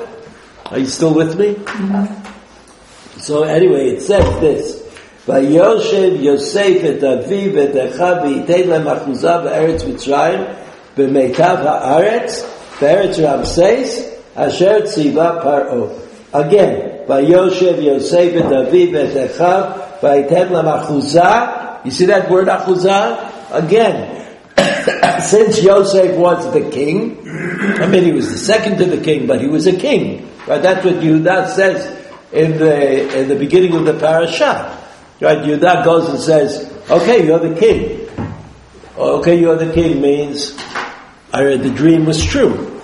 [0.72, 1.56] Are you still with me?
[1.56, 3.20] Mm-hmm.
[3.20, 4.82] So anyway, it says this.
[5.26, 10.58] Vayoshev Yosef et Avi et Echav v'yitein lem achuzah b'eretz Mitzrayim
[10.96, 12.44] Eretz ha'aretz
[12.80, 16.00] b'eretz says asher tziva paro.
[16.34, 21.86] Again, Vayoshev Yosef et Aviv et Echav, Vayiten Lamachuzah.
[21.86, 23.52] You see that word Achuzah?
[23.52, 24.28] Again,
[25.22, 27.20] since Yosef was the king,
[27.82, 30.30] I mean he was the second to the king, but he was a king.
[30.48, 30.62] Right?
[30.62, 31.86] That's what Yudah says
[32.32, 34.78] in the in the beginning of the parasha.
[35.20, 35.40] Right?
[35.40, 38.02] Yudah goes and says, "Okay, you're the king."
[38.98, 40.56] Okay, you're the king means
[41.34, 42.80] I read the dream was true.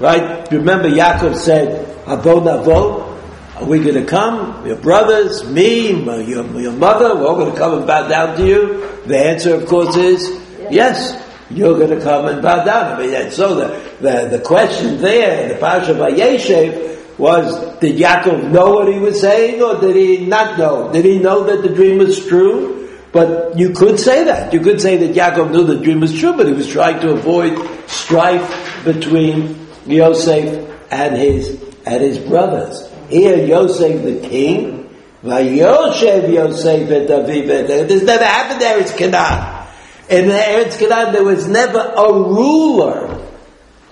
[0.00, 0.50] Right?
[0.50, 3.16] Remember, Yaakov said, Avo Navo,
[3.56, 4.66] are we going to come?
[4.66, 8.36] Your brothers, me, my, your, your mother, we're all going to come and bow down
[8.38, 8.88] to you?
[9.06, 10.28] The answer, of course, is
[10.70, 11.24] yes.
[11.50, 12.92] You're going to come and bow down.
[12.94, 13.68] I mean, so the,
[14.00, 19.60] the, the question there, the Pasha Vayeshev, was, did Yaakov know what he was saying
[19.60, 20.92] or did he not know?
[20.92, 22.88] Did he know that the dream was true?
[23.10, 24.52] But you could say that.
[24.52, 27.10] You could say that Yaakov knew the dream was true, but he was trying to
[27.10, 32.88] avoid strife between Yosef and his, and his brothers.
[33.08, 39.66] Here, Yosef the king, Vayoshev Yosef et Aviv This never happened there, it's Canaan.
[40.10, 43.26] In the Eretz Canaan, there was never a ruler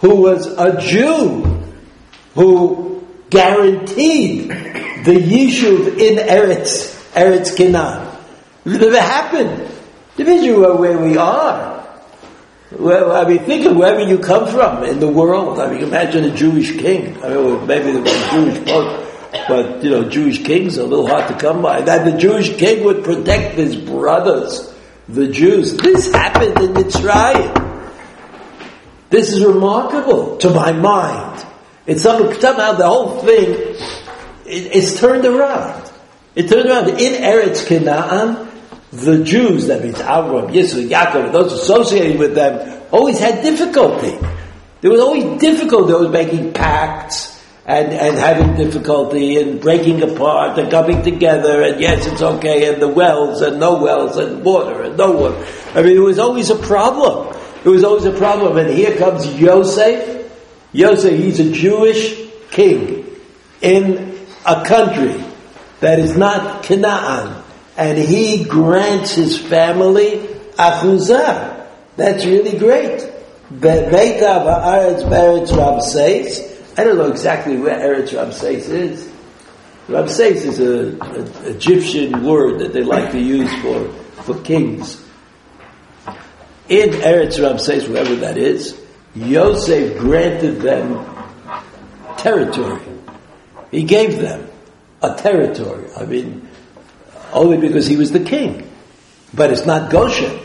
[0.01, 1.43] who was a Jew
[2.35, 8.15] who guaranteed the Yishuv in Eretz, Eretz Canaan.
[8.65, 9.71] It never happened.
[10.17, 11.86] Depends where we are.
[12.73, 15.61] Well, I mean, think of wherever you come from in the world.
[15.61, 17.17] I mean, imagine a Jewish king.
[17.23, 19.09] I mean, maybe there was a Jewish pope,
[19.47, 21.83] but you know, Jewish kings are a little hard to come by.
[21.83, 24.75] That the Jewish king would protect his brothers,
[25.09, 25.77] the Jews.
[25.77, 27.93] This happened in Mitzrayim.
[29.11, 31.47] This is remarkable to my mind.
[31.87, 33.77] It's somehow the whole thing
[34.45, 35.89] is turned around.
[36.35, 36.89] It turned around.
[36.89, 38.49] In Eretz Canaan,
[38.93, 44.17] the Jews, that means Avraham, Yisro, Yaakov, those associated with them, always had difficulty.
[44.81, 45.93] There was always difficulty.
[45.93, 51.81] They were making pacts and, and having difficulty and breaking apart and coming together and
[51.81, 55.47] yes, it's okay, and the wells and no wells and water and no water.
[55.75, 57.37] I mean, it was always a problem.
[57.65, 58.57] It was always a problem.
[58.57, 60.31] And here comes Yosef,
[60.73, 62.15] Yosef, he's a Jewish
[62.53, 63.05] king
[63.61, 65.25] in a country
[65.81, 67.43] that is not Canaan,
[67.77, 70.19] and he grants his family
[70.57, 71.67] achuzah.
[71.97, 73.13] That's really great.
[73.51, 76.41] Be'meitav ha'aretz be'eretz Ramses.
[76.79, 79.13] I don't know exactly where Eretz Ramses is.
[79.89, 81.01] Ramses is an
[81.45, 83.89] Egyptian word that they like to use for,
[84.23, 85.03] for kings.
[86.69, 88.79] In Eretz Ramses, wherever that is,
[89.15, 91.07] Yosef granted them
[92.19, 92.83] territory.
[93.71, 94.49] He gave them
[95.03, 95.89] a territory.
[95.97, 96.46] I mean,
[97.33, 98.71] only because he was the king.
[99.35, 100.39] But it's not Goshen.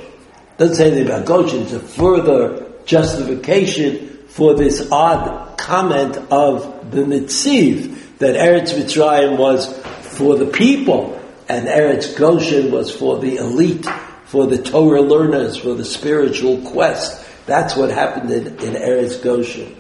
[0.57, 1.61] Doesn't say anything about Goshen.
[1.63, 9.77] It's a further justification for this odd comment of the Netziv that Eretz Mitzrayim was
[10.17, 13.85] for the people and Eretz Goshen was for the elite,
[14.25, 17.27] for the Torah learners, for the spiritual quest.
[17.45, 19.75] That's what happened in, in Eretz Goshen.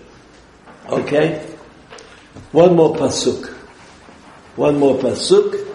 [0.89, 1.47] Okay?
[2.51, 3.47] One more pasuk.
[4.57, 5.70] One more pasuk.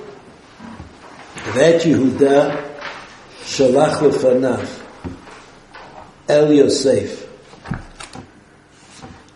[1.55, 2.75] Vet Yehuda
[3.45, 4.69] shalach lefanav
[6.29, 7.27] el Yosef.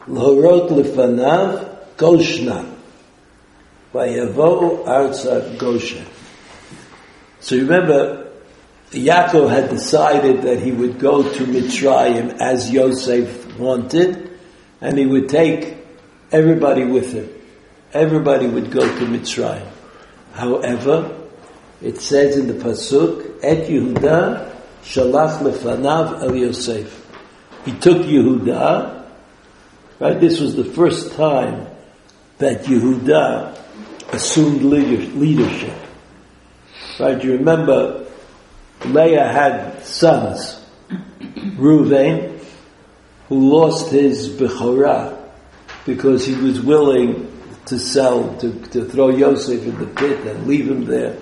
[0.09, 2.75] L'horot lefanav Goshna.
[3.95, 6.05] Vayavo arza Goshen.
[7.39, 8.33] So remember,
[8.91, 14.37] Yaakov had decided that he would go to Mitzrayim as Yosef wanted,
[14.81, 15.77] and he would take
[16.33, 17.29] everybody with him.
[17.93, 19.69] Everybody would go to Mitzrayim.
[20.33, 21.20] However,
[21.83, 27.07] it says in the pasuk, "Et Yehuda shalach lefanav el Yosef."
[27.65, 29.05] He took Yehuda.
[29.99, 30.19] Right.
[30.19, 31.67] This was the first time
[32.39, 33.55] that Yehuda
[34.13, 35.75] assumed leadership.
[36.99, 37.23] Right.
[37.23, 38.07] You remember,
[38.87, 40.65] Leah had sons,
[41.59, 42.39] Ruvain,
[43.29, 45.17] who lost his bechorah
[45.85, 47.31] because he was willing
[47.67, 51.17] to sell, to, to throw Yosef in the pit and leave him there.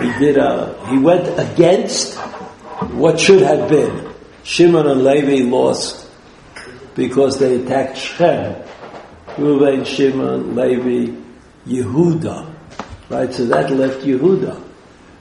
[0.00, 2.16] He did a, he went against
[2.92, 4.12] what should have been.
[4.42, 6.08] Shimon and Levi lost
[6.94, 8.62] because they attacked Shechem.
[9.36, 11.16] Reuven, Shimon, Levi,
[11.66, 12.54] Yehuda.
[13.08, 14.62] Right, so that left Yehuda.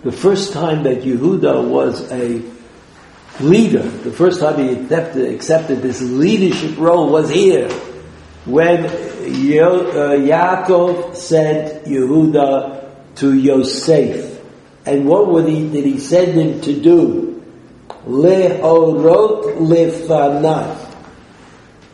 [0.03, 2.41] The first time that Yehuda was a
[3.41, 7.69] leader, the first time he accepted, accepted this leadership role was here
[8.45, 8.89] when uh,
[10.17, 12.78] Yaakov sent Yehuda
[13.19, 14.39] to Yosef.
[14.85, 17.43] And what he, did he send him to do?
[18.05, 20.85] Lehorot lefanav.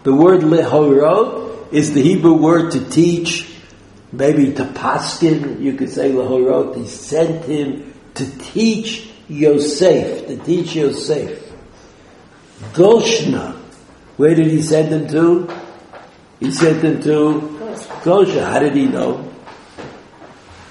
[0.04, 3.52] The word lehorot is the Hebrew word to teach,
[4.12, 6.78] maybe to paskin, you could say lehorot.
[6.78, 11.42] He sent him to teach Yosef, to teach Yosef.
[12.74, 13.56] Goshna,
[14.18, 15.54] where did he send him to?
[16.40, 18.44] He sent him to Goshen.
[18.44, 19.35] How did he know?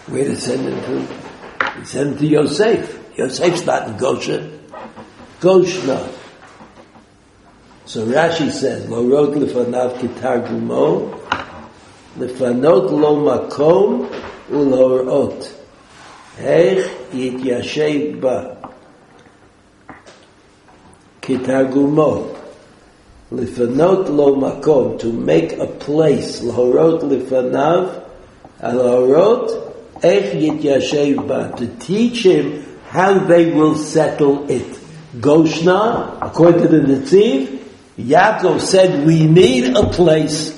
[0.06, 1.80] Where to send him to?
[1.80, 3.16] He sent him to Yosef.
[3.16, 4.60] Yosef's not in Goshen.
[5.40, 6.12] Goshna.
[7.86, 11.20] So Rashi says, Lo wrote lefanav kitargumo,
[12.16, 14.08] lefanot lo makom
[14.48, 15.52] ulorot.
[16.38, 18.72] Hech yityashev ba.
[21.20, 22.40] Kitargumo.
[23.30, 28.02] Lifanot lo makom, to make a place, lahorot lifanav,
[28.62, 29.73] lahorot ech yityashev ba,
[31.56, 34.78] to teach him how they will settle it.
[35.16, 37.60] Goshna, according to the Netziv,
[37.98, 40.52] Yaakov said, we need a place.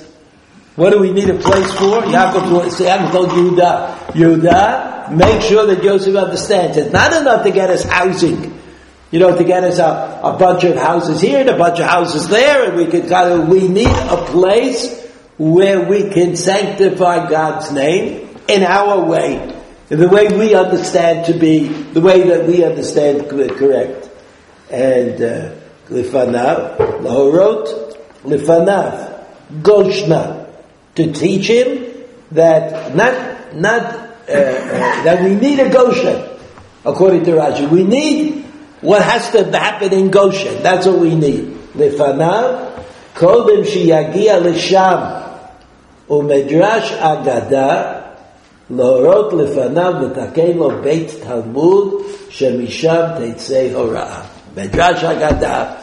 [0.75, 2.01] What do we need a place for?
[2.03, 6.77] Yaakov said, told Yehuda, Yehuda, make sure that Joseph understands.
[6.77, 8.57] It's not enough to get us housing
[9.11, 11.87] you know, to get us a, a bunch of houses here and a bunch of
[11.87, 15.05] houses there, and we can kind of, we need a place
[15.39, 19.37] where we can sanctify God's name in our way,
[19.91, 24.09] in the way we understand to be, the way that we understand correct.
[24.71, 25.55] And, uh,
[25.89, 29.25] lifanav, lahorot, lifanav,
[29.63, 30.49] goshna,
[30.97, 31.87] to teach him
[32.33, 33.83] that not, not,
[34.29, 36.21] uh, uh, that we need a Goshen,
[36.85, 37.71] according to Rashi.
[37.71, 38.47] We need
[38.81, 40.63] what has to happen in Goshen?
[40.63, 41.45] That's what we need.
[41.75, 42.85] Lefanav,
[43.15, 45.23] kodem shiyagia l'sham,
[46.09, 48.06] umedrash agada,
[48.70, 51.94] להורות לפניו לתקן לו בית תלמוד
[52.30, 54.22] שמשם תצא הוראה.
[54.56, 55.78] Medrash Agada,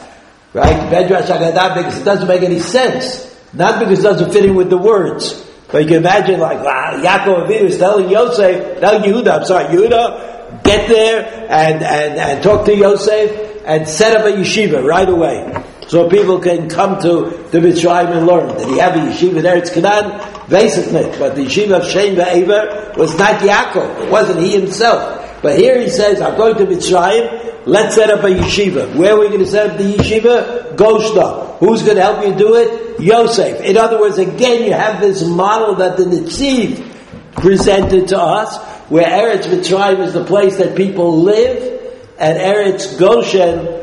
[0.53, 0.91] right?
[0.91, 3.35] Medrash Agada because it doesn't make any sense.
[3.51, 5.43] Not because it doesn't fit in with the words.
[5.71, 9.65] But you can imagine like, wow, Yaakov Avinu is telling Yosef, telling Yehuda, I'm sorry,
[9.65, 15.07] Yehuda, get there and, and, and talk to Yosef and set up a yeshiva right
[15.07, 15.63] away.
[15.88, 18.56] So people can come to the Mitzrayim and learn.
[18.56, 19.58] Did he have a yeshiva there?
[19.58, 20.20] It's Canaan?
[20.48, 21.04] Basically.
[21.18, 24.04] But the yeshiva of Shem Ve'ever was not Yaakov.
[24.04, 25.42] It wasn't he himself.
[25.42, 28.96] But here he says, I'm going to Mitzrayim, let's set up a yeshiva.
[28.96, 30.74] Where are we going to set up the yeshiva?
[30.74, 31.58] Goshna.
[31.58, 33.00] Who's going to help you do it?
[33.00, 33.60] Yosef.
[33.60, 36.92] In other words, again, you have this model that the Netziv
[37.34, 38.56] presented to us,
[38.88, 41.82] where Eretz Mitzrayim is the place that people live,
[42.18, 43.73] and Eretz Goshen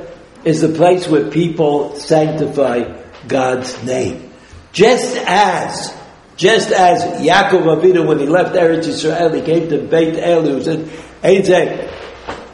[0.43, 4.31] is the place where people sanctify God's name.
[4.71, 5.95] Just as,
[6.37, 11.43] just as Yaakov Avinu, when he left Eretz Yisrael, he came to Beit El, he
[11.43, 11.91] said,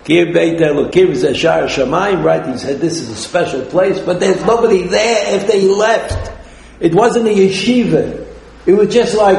[0.04, 2.46] Give Beit Elokim is a Shar Shamayim, right?
[2.48, 6.32] He said this is a special place, but there's nobody there if they left.
[6.80, 8.26] It wasn't a yeshiva.
[8.66, 9.38] It was just like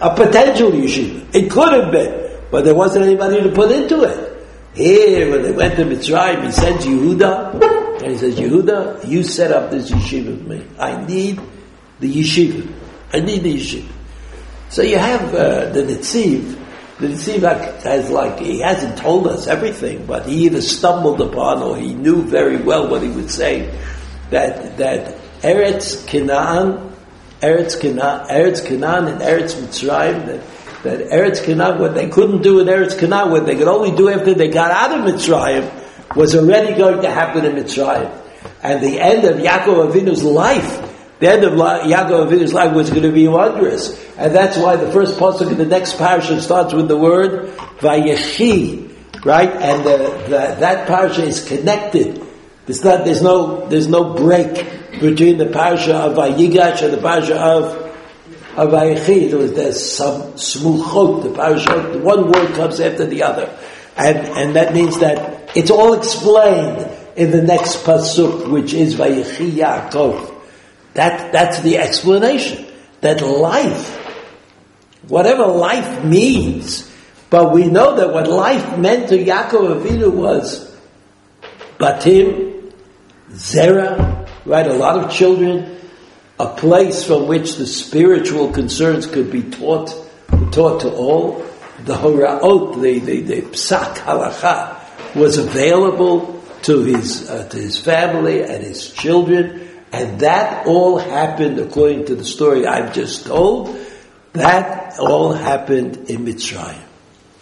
[0.00, 1.34] a potential yeshiva.
[1.34, 4.28] It could have been, but there wasn't anybody to put into it.
[4.74, 9.50] Here, when they went to Mitzrayim, he sends Yehuda, and he says, Yehuda, you set
[9.50, 10.66] up this yeshiva for me.
[10.78, 11.40] I need
[12.00, 12.72] the yeshiva.
[13.12, 13.92] I need the yeshiva.
[14.70, 16.58] So you have uh, the Netziv,
[16.98, 21.76] the Tzivak has like, he hasn't told us everything, but he either stumbled upon or
[21.76, 23.74] he knew very well what he would say,
[24.30, 26.92] that, that Eretz Canaan,
[27.40, 30.42] Eretz Canaan, Eretz Canaan and Eretz Mitzrayim, that,
[30.82, 34.10] that Eretz Canaan, what they couldn't do in Eretz Canaan, what they could only do
[34.10, 35.77] after they got out of Mitzrayim,
[36.16, 38.10] was already going to happen in Mitzrayim.
[38.62, 40.88] And the end of Yaakov Avinu's life
[41.18, 43.98] the end of Yaakov Avinu's life was going to be wondrous.
[44.16, 47.50] And that's why the first pasuk in the next parasha starts with the word
[47.80, 49.50] Vayechi, right?
[49.50, 52.24] And the, the, that parasha is connected.
[52.68, 57.36] It's not, there's no, there's no break between the parasha of Vayigash and the parasha
[57.36, 57.86] of,
[58.54, 59.32] Vayechi.
[59.34, 63.56] Was, there's some smuchot, the parasha, one word comes after the other.
[63.96, 69.50] And, and that means that it's all explained in the next pasuk, which is Vayechi
[69.52, 70.34] Yaakov.
[70.94, 72.66] That, that's the explanation.
[73.00, 73.96] That life,
[75.06, 76.90] whatever life means,
[77.30, 80.74] but we know that what life meant to Yaakov Avinu was
[81.78, 82.72] Batim,
[83.30, 84.66] Zera, right?
[84.66, 85.78] A lot of children,
[86.40, 89.94] a place from which the spiritual concerns could be taught,
[90.50, 91.44] taught to all.
[91.84, 94.77] The Horaot, the, the, the Psak Halacha,
[95.14, 99.68] was available to his, uh, to his family and his children.
[99.92, 103.74] And that all happened, according to the story I've just told,
[104.32, 106.82] that all happened in Mitzrayim.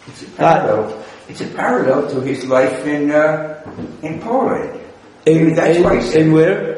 [0.07, 1.05] It's a parallel.
[1.27, 3.61] It's a parallel to his life in uh,
[4.01, 4.79] in Poland.
[5.25, 6.77] In, that's in, why in where?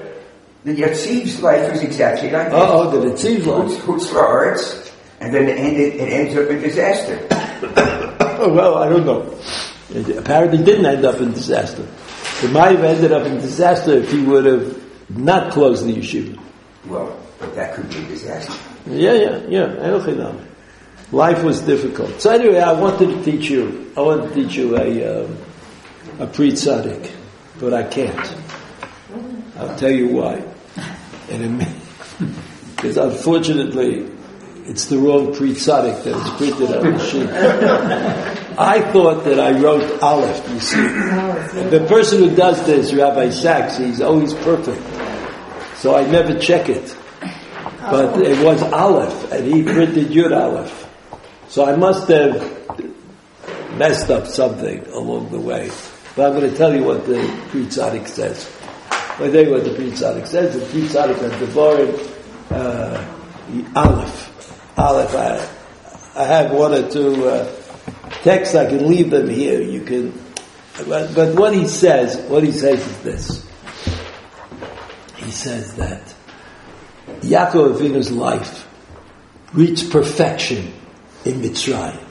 [0.64, 2.56] The Netziv's life is exactly like this.
[2.56, 3.72] Oh, the Netziv's life.
[3.84, 4.90] Hutzlar
[5.22, 7.28] and then it, ended, it ends up in disaster.
[8.50, 9.38] well, I don't know.
[9.92, 11.88] It apparently didn't end up in disaster.
[12.44, 16.40] It might have ended up in disaster if he would have not closed the yeshiva.
[16.86, 18.54] Well, but that could be a disaster.
[18.86, 19.66] Yeah, yeah, yeah.
[19.82, 20.40] I don't know.
[21.12, 22.22] Life was difficult.
[22.22, 23.92] So anyway, I wanted to teach you.
[23.98, 25.38] I wanted to teach you a um,
[26.20, 27.12] a Pri Tzaddik,
[27.60, 28.36] but I can't.
[29.58, 30.44] I'll tell you why.
[31.30, 31.60] And
[32.76, 34.10] because unfortunately,
[34.70, 37.28] it's the wrong Pri Tzaddik that is printed on the sheet.
[38.60, 40.78] I thought that I wrote Aleph, you see.
[40.78, 44.82] The person who does this, Rabbi Sachs, he's always perfect.
[45.78, 46.96] So I never check it.
[47.80, 50.88] But it was Aleph, and he printed Yud Aleph.
[51.48, 52.40] So I must have
[53.76, 55.72] messed up something along the way.
[56.16, 57.16] But I'm going to tell you what the
[57.54, 58.48] Tzaddik says.
[58.92, 60.54] I'll tell you what the Tzaddik says.
[60.54, 61.96] The Pri Tzaddik on Devarim,
[62.52, 64.29] uh, Aleph.
[64.80, 65.14] Aleph.
[65.14, 67.54] I, I have one or two uh,
[68.24, 68.56] texts.
[68.56, 69.62] I can leave them here.
[69.62, 70.24] You can,
[70.88, 73.50] but, but what he says, what he says is this
[75.18, 76.16] he says that
[77.22, 78.68] Yaakov Avinu's life
[79.54, 80.74] reached perfection
[81.26, 82.06] in Mitzrayim.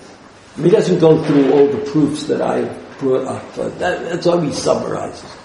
[0.57, 2.65] He doesn't go through all the proofs that I
[2.99, 5.37] brought up, that, that's how he summarizes.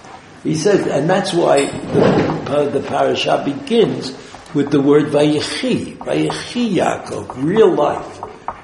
[0.42, 4.10] He says, and that's why the, the parasha begins
[4.54, 8.22] with the word Vayechi, Vayechi Yaakov, real life,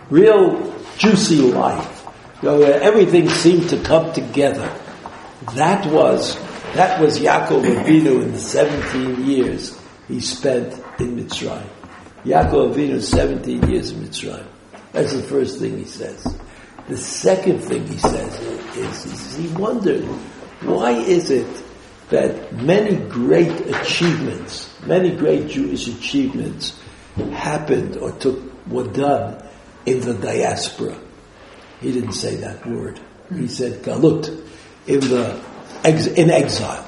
[0.09, 2.07] real juicy life,
[2.43, 4.73] you know, where everything seemed to come together.
[5.55, 6.39] That was
[6.75, 9.77] that was Yaakov Avinu in the 17 years
[10.07, 11.69] he spent in Mitzrayim.
[12.25, 14.47] Yaakov Avinu, 17 years in Mitzrayim.
[14.93, 16.25] That's the first thing he says.
[16.89, 18.41] The second thing he says
[18.77, 20.05] is, is he wondered,
[20.63, 21.47] why is it
[22.11, 26.79] that many great achievements, many great Jewish achievements
[27.33, 29.43] happened or took, were done
[29.87, 30.97] in the diaspora?
[31.81, 33.01] He didn't say that word.
[33.33, 34.29] He said galut,
[34.87, 35.41] in the
[35.85, 36.83] ex- in exile.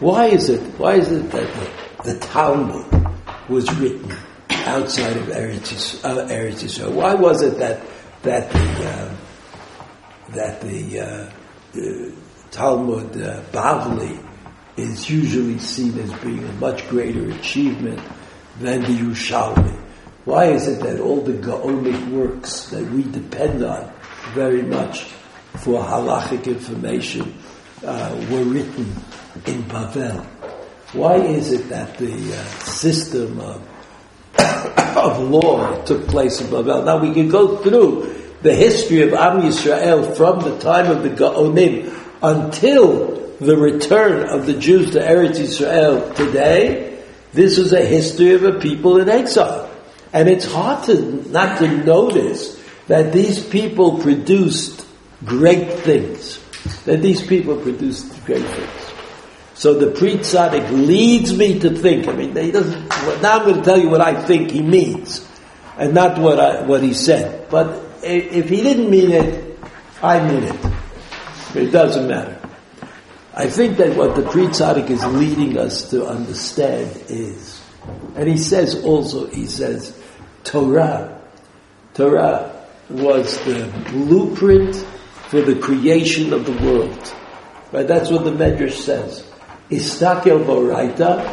[0.00, 0.60] Why is it?
[0.78, 1.54] Why is it that
[2.02, 2.86] the, the Talmud
[3.48, 4.12] was written
[4.50, 6.92] outside of Eretz, uh, Eretz Yisrael?
[6.92, 7.80] Why was it that
[8.22, 9.16] that the uh,
[10.30, 11.30] that the, uh,
[11.72, 12.14] the
[12.50, 14.23] Talmud uh, Bavli
[14.76, 18.00] is usually seen as being a much greater achievement
[18.60, 19.80] than the Yerushalmi.
[20.24, 23.92] Why is it that all the Gaonic works that we depend on
[24.32, 25.02] very much
[25.58, 27.34] for halachic information
[27.84, 28.86] uh, were written
[29.46, 30.24] in Bavel?
[30.92, 33.68] Why is it that the uh, system of,
[34.96, 36.84] of law took place in Bavel?
[36.84, 41.10] Now we can go through the history of Am Yisrael from the time of the
[41.10, 47.02] Gaonim until the return of the Jews to Eretz Israel today.
[47.32, 49.70] This is a history of a people in exile.
[50.12, 54.86] And it's hard to not to notice that these people produced
[55.24, 56.38] great things.
[56.84, 58.92] That these people produced great things.
[59.54, 62.08] So the Pri Tzaddik leads me to think.
[62.08, 62.88] I mean, he doesn't.
[63.22, 65.26] Now I'm going to tell you what I think he means,
[65.78, 67.48] and not what I, what he said.
[67.50, 69.58] But if he didn't mean it,
[70.02, 70.56] I mean it.
[71.54, 72.33] It doesn't matter.
[73.36, 77.60] I think that what the Pri Tzaddik is leading us to understand is,
[78.14, 79.98] and he says also, he says,
[80.44, 81.20] Torah.
[81.94, 84.76] Torah was the blueprint
[85.28, 87.14] for the creation of the world.
[87.72, 87.88] Right?
[87.88, 89.28] That's what the Medrash says.
[89.68, 91.24] Istakel Boraita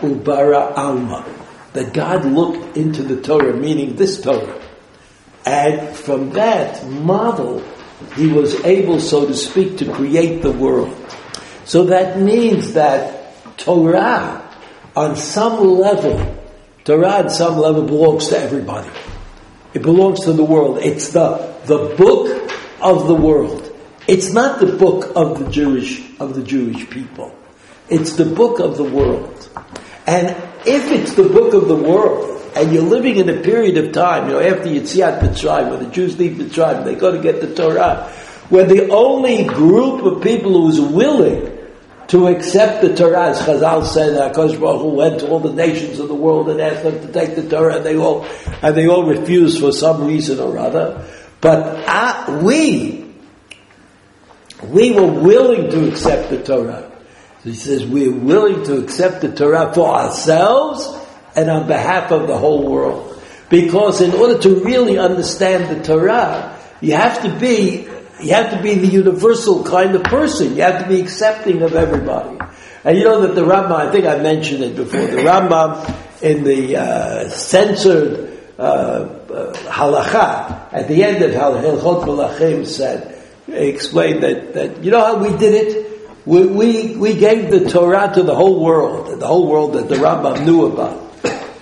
[0.00, 1.24] Ubara Alma.
[1.72, 4.60] That God looked into the Torah, meaning this Torah.
[5.46, 7.62] And from that model,
[8.16, 10.99] he was able, so to speak, to create the world.
[11.70, 14.42] So that means that Torah,
[14.96, 16.36] on some level,
[16.82, 18.90] Torah on some level belongs to everybody.
[19.72, 20.78] It belongs to the world.
[20.78, 22.50] It's the, the book
[22.80, 23.72] of the world.
[24.08, 27.32] It's not the book of the Jewish, of the Jewish people.
[27.88, 29.48] It's the book of the world.
[30.08, 30.30] And
[30.66, 34.26] if it's the book of the world, and you're living in a period of time,
[34.26, 37.54] you know, after Yitziat Mitzrayim, when the Jews leave Mitzrayim, they go to get the
[37.54, 38.10] Torah,
[38.48, 41.49] where the only group of people who's willing
[42.10, 46.00] to accept the Torah, as Chazal said, Hakadosh Baruch Hu went to all the nations
[46.00, 48.26] of the world and asked them to take the Torah, and they all
[48.62, 51.06] and they all refused for some reason or other.
[51.40, 53.14] But uh, we,
[54.64, 56.90] we were willing to accept the Torah.
[57.44, 60.88] So he says we're willing to accept the Torah for ourselves
[61.36, 63.22] and on behalf of the whole world.
[63.48, 67.88] Because in order to really understand the Torah, you have to be
[68.22, 70.56] you have to be the universal kind of person.
[70.56, 72.38] You have to be accepting of everybody.
[72.84, 76.44] And you know that the Rambam, I think I mentioned it before, the Rambam in
[76.44, 84.54] the uh, censored uh, uh, halacha, at the end of Hilchot Malachim said, explained that,
[84.54, 85.86] that, you know how we did it?
[86.26, 89.96] We, we, we gave the Torah to the whole world, the whole world that the
[89.96, 91.06] Rambam knew about.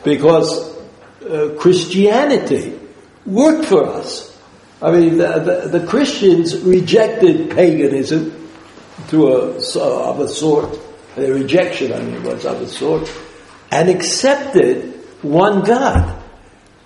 [0.05, 0.77] Because
[1.23, 2.79] uh, Christianity
[3.25, 4.28] worked for us.
[4.81, 8.49] I mean, the, the, the Christians rejected paganism
[9.09, 10.79] to a, of a sort.
[11.17, 13.13] The rejection, I mean, was of a sort,
[13.73, 16.23] and accepted one God.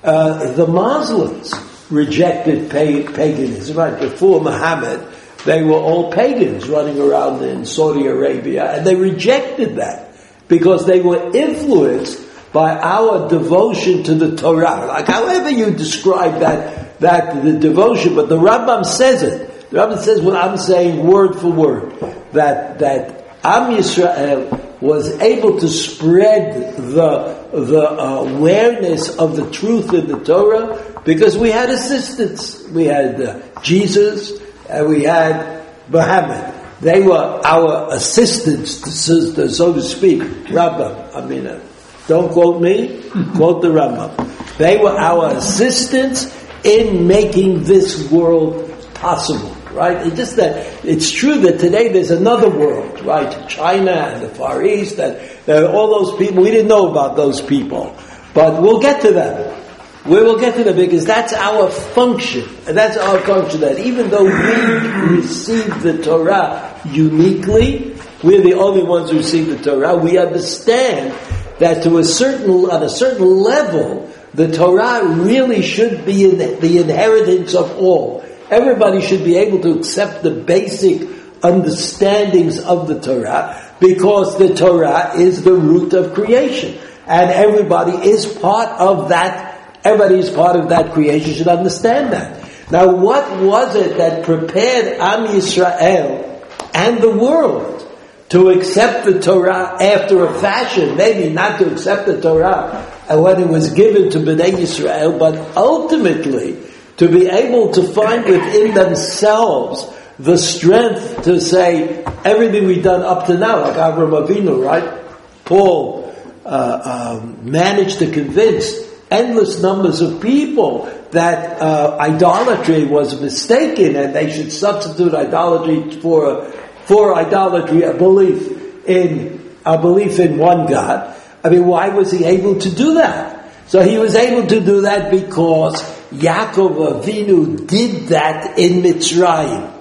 [0.03, 1.53] Uh, the Muslims
[1.91, 3.77] rejected paganism.
[3.77, 5.07] Right before Muhammad,
[5.45, 10.17] they were all pagans running around in Saudi Arabia, and they rejected that
[10.49, 12.21] because they were influenced
[12.53, 14.87] by our devotion to the Torah.
[14.87, 19.71] Like however you describe that that the devotion, but the Rambam says it.
[19.71, 21.93] The Rambam says what I'm saying word for word.
[22.33, 30.07] That, that Am Yisrael was able to spread the, the awareness of the truth in
[30.07, 32.67] the Torah because we had assistance.
[32.69, 36.55] We had uh, Jesus and we had Muhammad.
[36.81, 38.73] They were our assistants,
[39.07, 40.21] so to speak.
[40.51, 41.61] Rambam, I mean, uh,
[42.09, 43.03] don't quote me,
[43.37, 44.57] quote the Rambam.
[44.59, 46.27] They were our assistants
[46.65, 50.07] in making this world possible, right?
[50.07, 53.49] It's just that it's true that today there's another world, right?
[53.49, 55.19] China and the Far East, and
[55.67, 56.43] all those people.
[56.43, 57.97] We didn't know about those people,
[58.35, 59.59] but we'll get to them.
[60.05, 62.43] We will get to them because that's our function.
[62.67, 68.83] And that's our function that even though we receive the Torah uniquely, we're the only
[68.83, 71.13] ones who receive the Torah, we understand
[71.61, 77.55] that to a certain, on a certain level, the Torah really should be the inheritance
[77.55, 78.25] of all.
[78.51, 81.09] Everybody should be able to accept the basic
[81.43, 86.79] understandings of the Torah because the Torah is the root of creation.
[87.07, 92.49] And everybody is part of that, everybody is part of that creation should understand that.
[92.71, 97.87] Now what was it that prepared Am Yisrael and the world
[98.31, 103.49] to accept the Torah after a fashion, maybe not to accept the Torah when it
[103.49, 106.59] was given to Bnei Yisrael, but ultimately
[106.97, 113.27] to be able to find within themselves the strength to say everything we've done up
[113.27, 115.01] to now, like Avram Avinu, right?
[115.45, 118.73] Paul uh, um, managed to convince
[119.11, 126.51] endless numbers of people that uh, idolatry was mistaken and they should substitute idolatry for
[126.85, 131.17] for idolatry a belief in a belief in one God.
[131.45, 133.51] I mean, why was he able to do that?
[133.67, 139.73] So he was able to do that because Yaakov Avinu did that in Mitzrayim.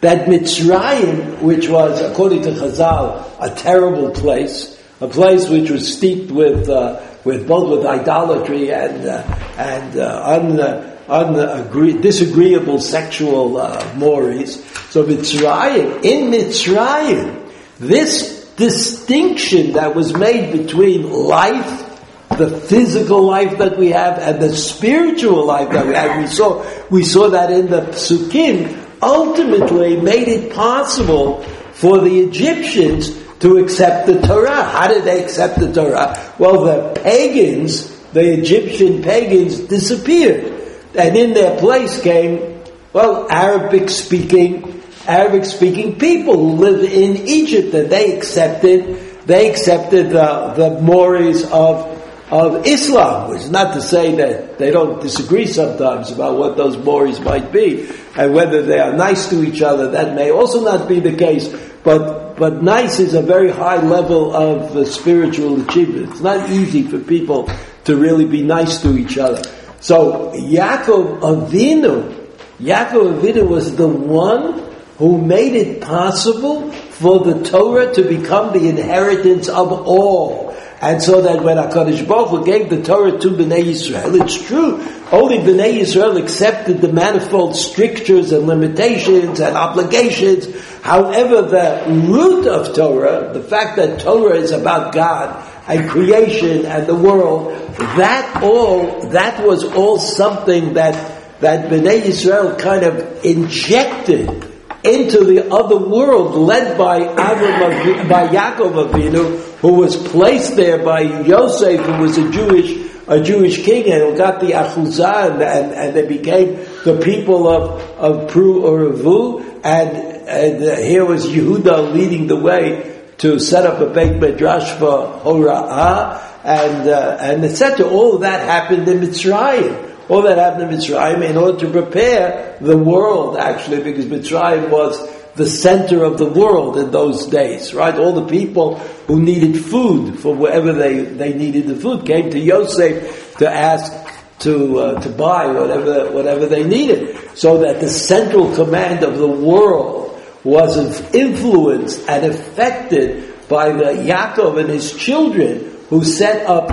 [0.00, 6.30] That Mitzrayim, which was, according to Chazal, a terrible place, a place which was steeped
[6.30, 9.22] with uh, with both with idolatry and uh,
[9.56, 14.64] and uh, un, uh, disagreeable sexual uh, mores.
[14.90, 21.98] So Mitzrayim, in Mitzrayim, this distinction that was made between life,
[22.36, 26.64] the physical life that we have, and the spiritual life that we have, we saw
[26.90, 31.42] we saw that in the Psukim, ultimately made it possible
[31.72, 34.62] for the Egyptians to accept the Torah.
[34.62, 36.14] How did they accept the Torah?
[36.38, 40.58] Well, the pagans, the Egyptian pagans disappeared.
[40.94, 44.79] And in their place came, well, Arabic speaking,
[45.10, 51.44] Arabic speaking people who lived in Egypt and they accepted, they accepted the, the mores
[51.50, 51.90] of
[52.30, 56.76] of Islam, which is not to say that they don't disagree sometimes about what those
[56.78, 59.90] mores might be and whether they are nice to each other.
[59.90, 61.48] That may also not be the case,
[61.82, 66.10] but but nice is a very high level of spiritual achievement.
[66.10, 67.50] It's not easy for people
[67.84, 69.42] to really be nice to each other.
[69.80, 72.28] So Yaakov Avinu,
[72.60, 74.69] Yaakov Avinu was the one
[75.00, 80.54] who made it possible for the Torah to become the inheritance of all.
[80.82, 84.76] And so that when HaKadosh Baruch Hu gave the Torah to Bnei Yisrael, it's true,
[85.10, 90.54] only Bnei Yisrael accepted the manifold strictures and limitations and obligations.
[90.82, 96.86] However, the root of Torah, the fact that Torah is about God and creation and
[96.86, 104.49] the world, that all, that was all something that, that Bnei Yisrael kind of injected
[104.84, 111.00] into the other world led by Avram, by Yaakov Avinu, who was placed there by
[111.00, 115.72] Yosef, who was a Jewish a Jewish king, and who got the Achuzah, and, and,
[115.72, 116.54] and, they became
[116.84, 119.96] the people of of Pru Uravu, and,
[120.28, 125.20] and uh, here was Yehuda leading the way to set up a Beit Midrash for
[125.24, 127.86] Hora'ah, and uh, and etc.
[127.86, 129.89] All that happened in Mitzrayim.
[130.10, 135.08] All that happened in Mitzrayim in order to prepare the world, actually, because Mitzrayim was
[135.36, 137.94] the center of the world in those days, right?
[137.94, 142.40] All the people who needed food for wherever they, they needed the food came to
[142.40, 143.92] Yosef to ask
[144.40, 149.28] to uh, to buy whatever whatever they needed, so that the central command of the
[149.28, 150.76] world was
[151.14, 156.70] influenced and affected by the Yaakov and his children who set up.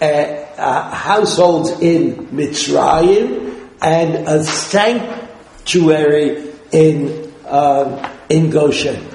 [0.00, 5.34] Uh, uh, households in Mitzrayim and a sanctuary
[6.72, 9.06] in uh, in Goshen.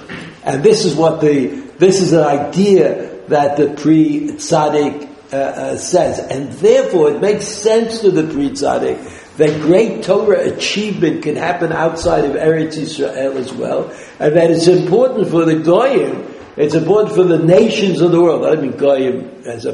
[0.43, 5.77] And this is what the this is an idea that the Pri Tzaddik uh, uh,
[5.77, 11.35] says, and therefore it makes sense to the Pri Tzaddik that great Torah achievement can
[11.35, 16.25] happen outside of Eretz Israel as well, and that it's important for the goyim.
[16.57, 18.45] It's important for the nations of the world.
[18.45, 19.73] I mean goyim as a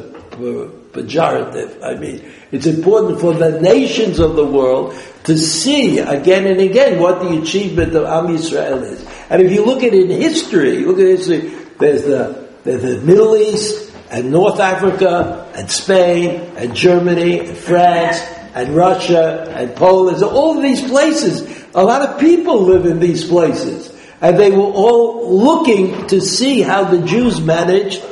[0.96, 1.82] pejorative.
[1.82, 4.94] I mean, it's important for the nations of the world
[5.24, 9.04] to see again and again what the achievement of Am Yisrael is.
[9.28, 13.00] And if you look at it in history, look at history, there's the, there's the
[13.04, 18.20] Middle East and North Africa and Spain and Germany and France
[18.54, 21.64] and Russia and Poland, all these places.
[21.74, 23.92] A lot of people live in these places.
[24.20, 28.02] And they were all looking to see how the Jews managed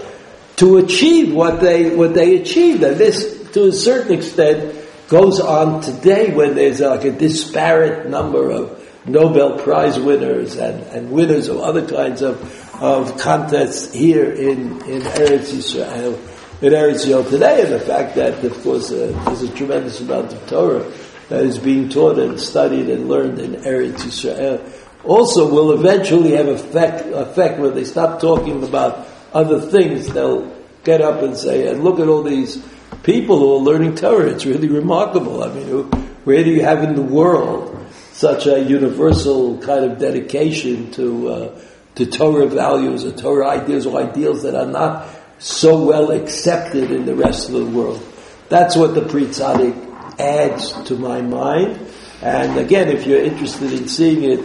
[0.56, 2.82] to achieve what they what they achieved.
[2.82, 4.74] And this, to a certain extent,
[5.08, 11.10] goes on today when there's like a disparate number of Nobel Prize winners and, and
[11.10, 12.40] winners of other kinds of,
[12.82, 16.14] of contests here in, in Eretz Yisrael,
[16.62, 20.32] in Eretz Yisrael today, and the fact that, of course, uh, there's a tremendous amount
[20.32, 20.90] of Torah
[21.28, 24.72] that is being taught and studied and learned in Eretz Yisrael
[25.04, 30.54] also will eventually have effect, effect when they stop talking about other things, they'll
[30.84, 32.64] get up and say, and look at all these
[33.02, 34.30] people who are learning Torah.
[34.30, 35.42] It's really remarkable.
[35.42, 35.84] I mean,
[36.24, 37.70] where do you have in the world
[38.12, 41.60] such a universal kind of dedication to uh,
[41.96, 45.08] to Torah values or Torah ideas or ideals that are not
[45.38, 48.02] so well accepted in the rest of the world?
[48.48, 51.78] That's what the Pri Tzaddik adds to my mind.
[52.22, 54.40] And again, if you're interested in seeing it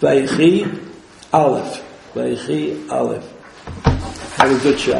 [0.00, 0.66] Vayechi
[1.32, 1.84] Aleph.
[2.14, 4.21] Vayechi Aleph.
[4.42, 4.90] Have a good shot.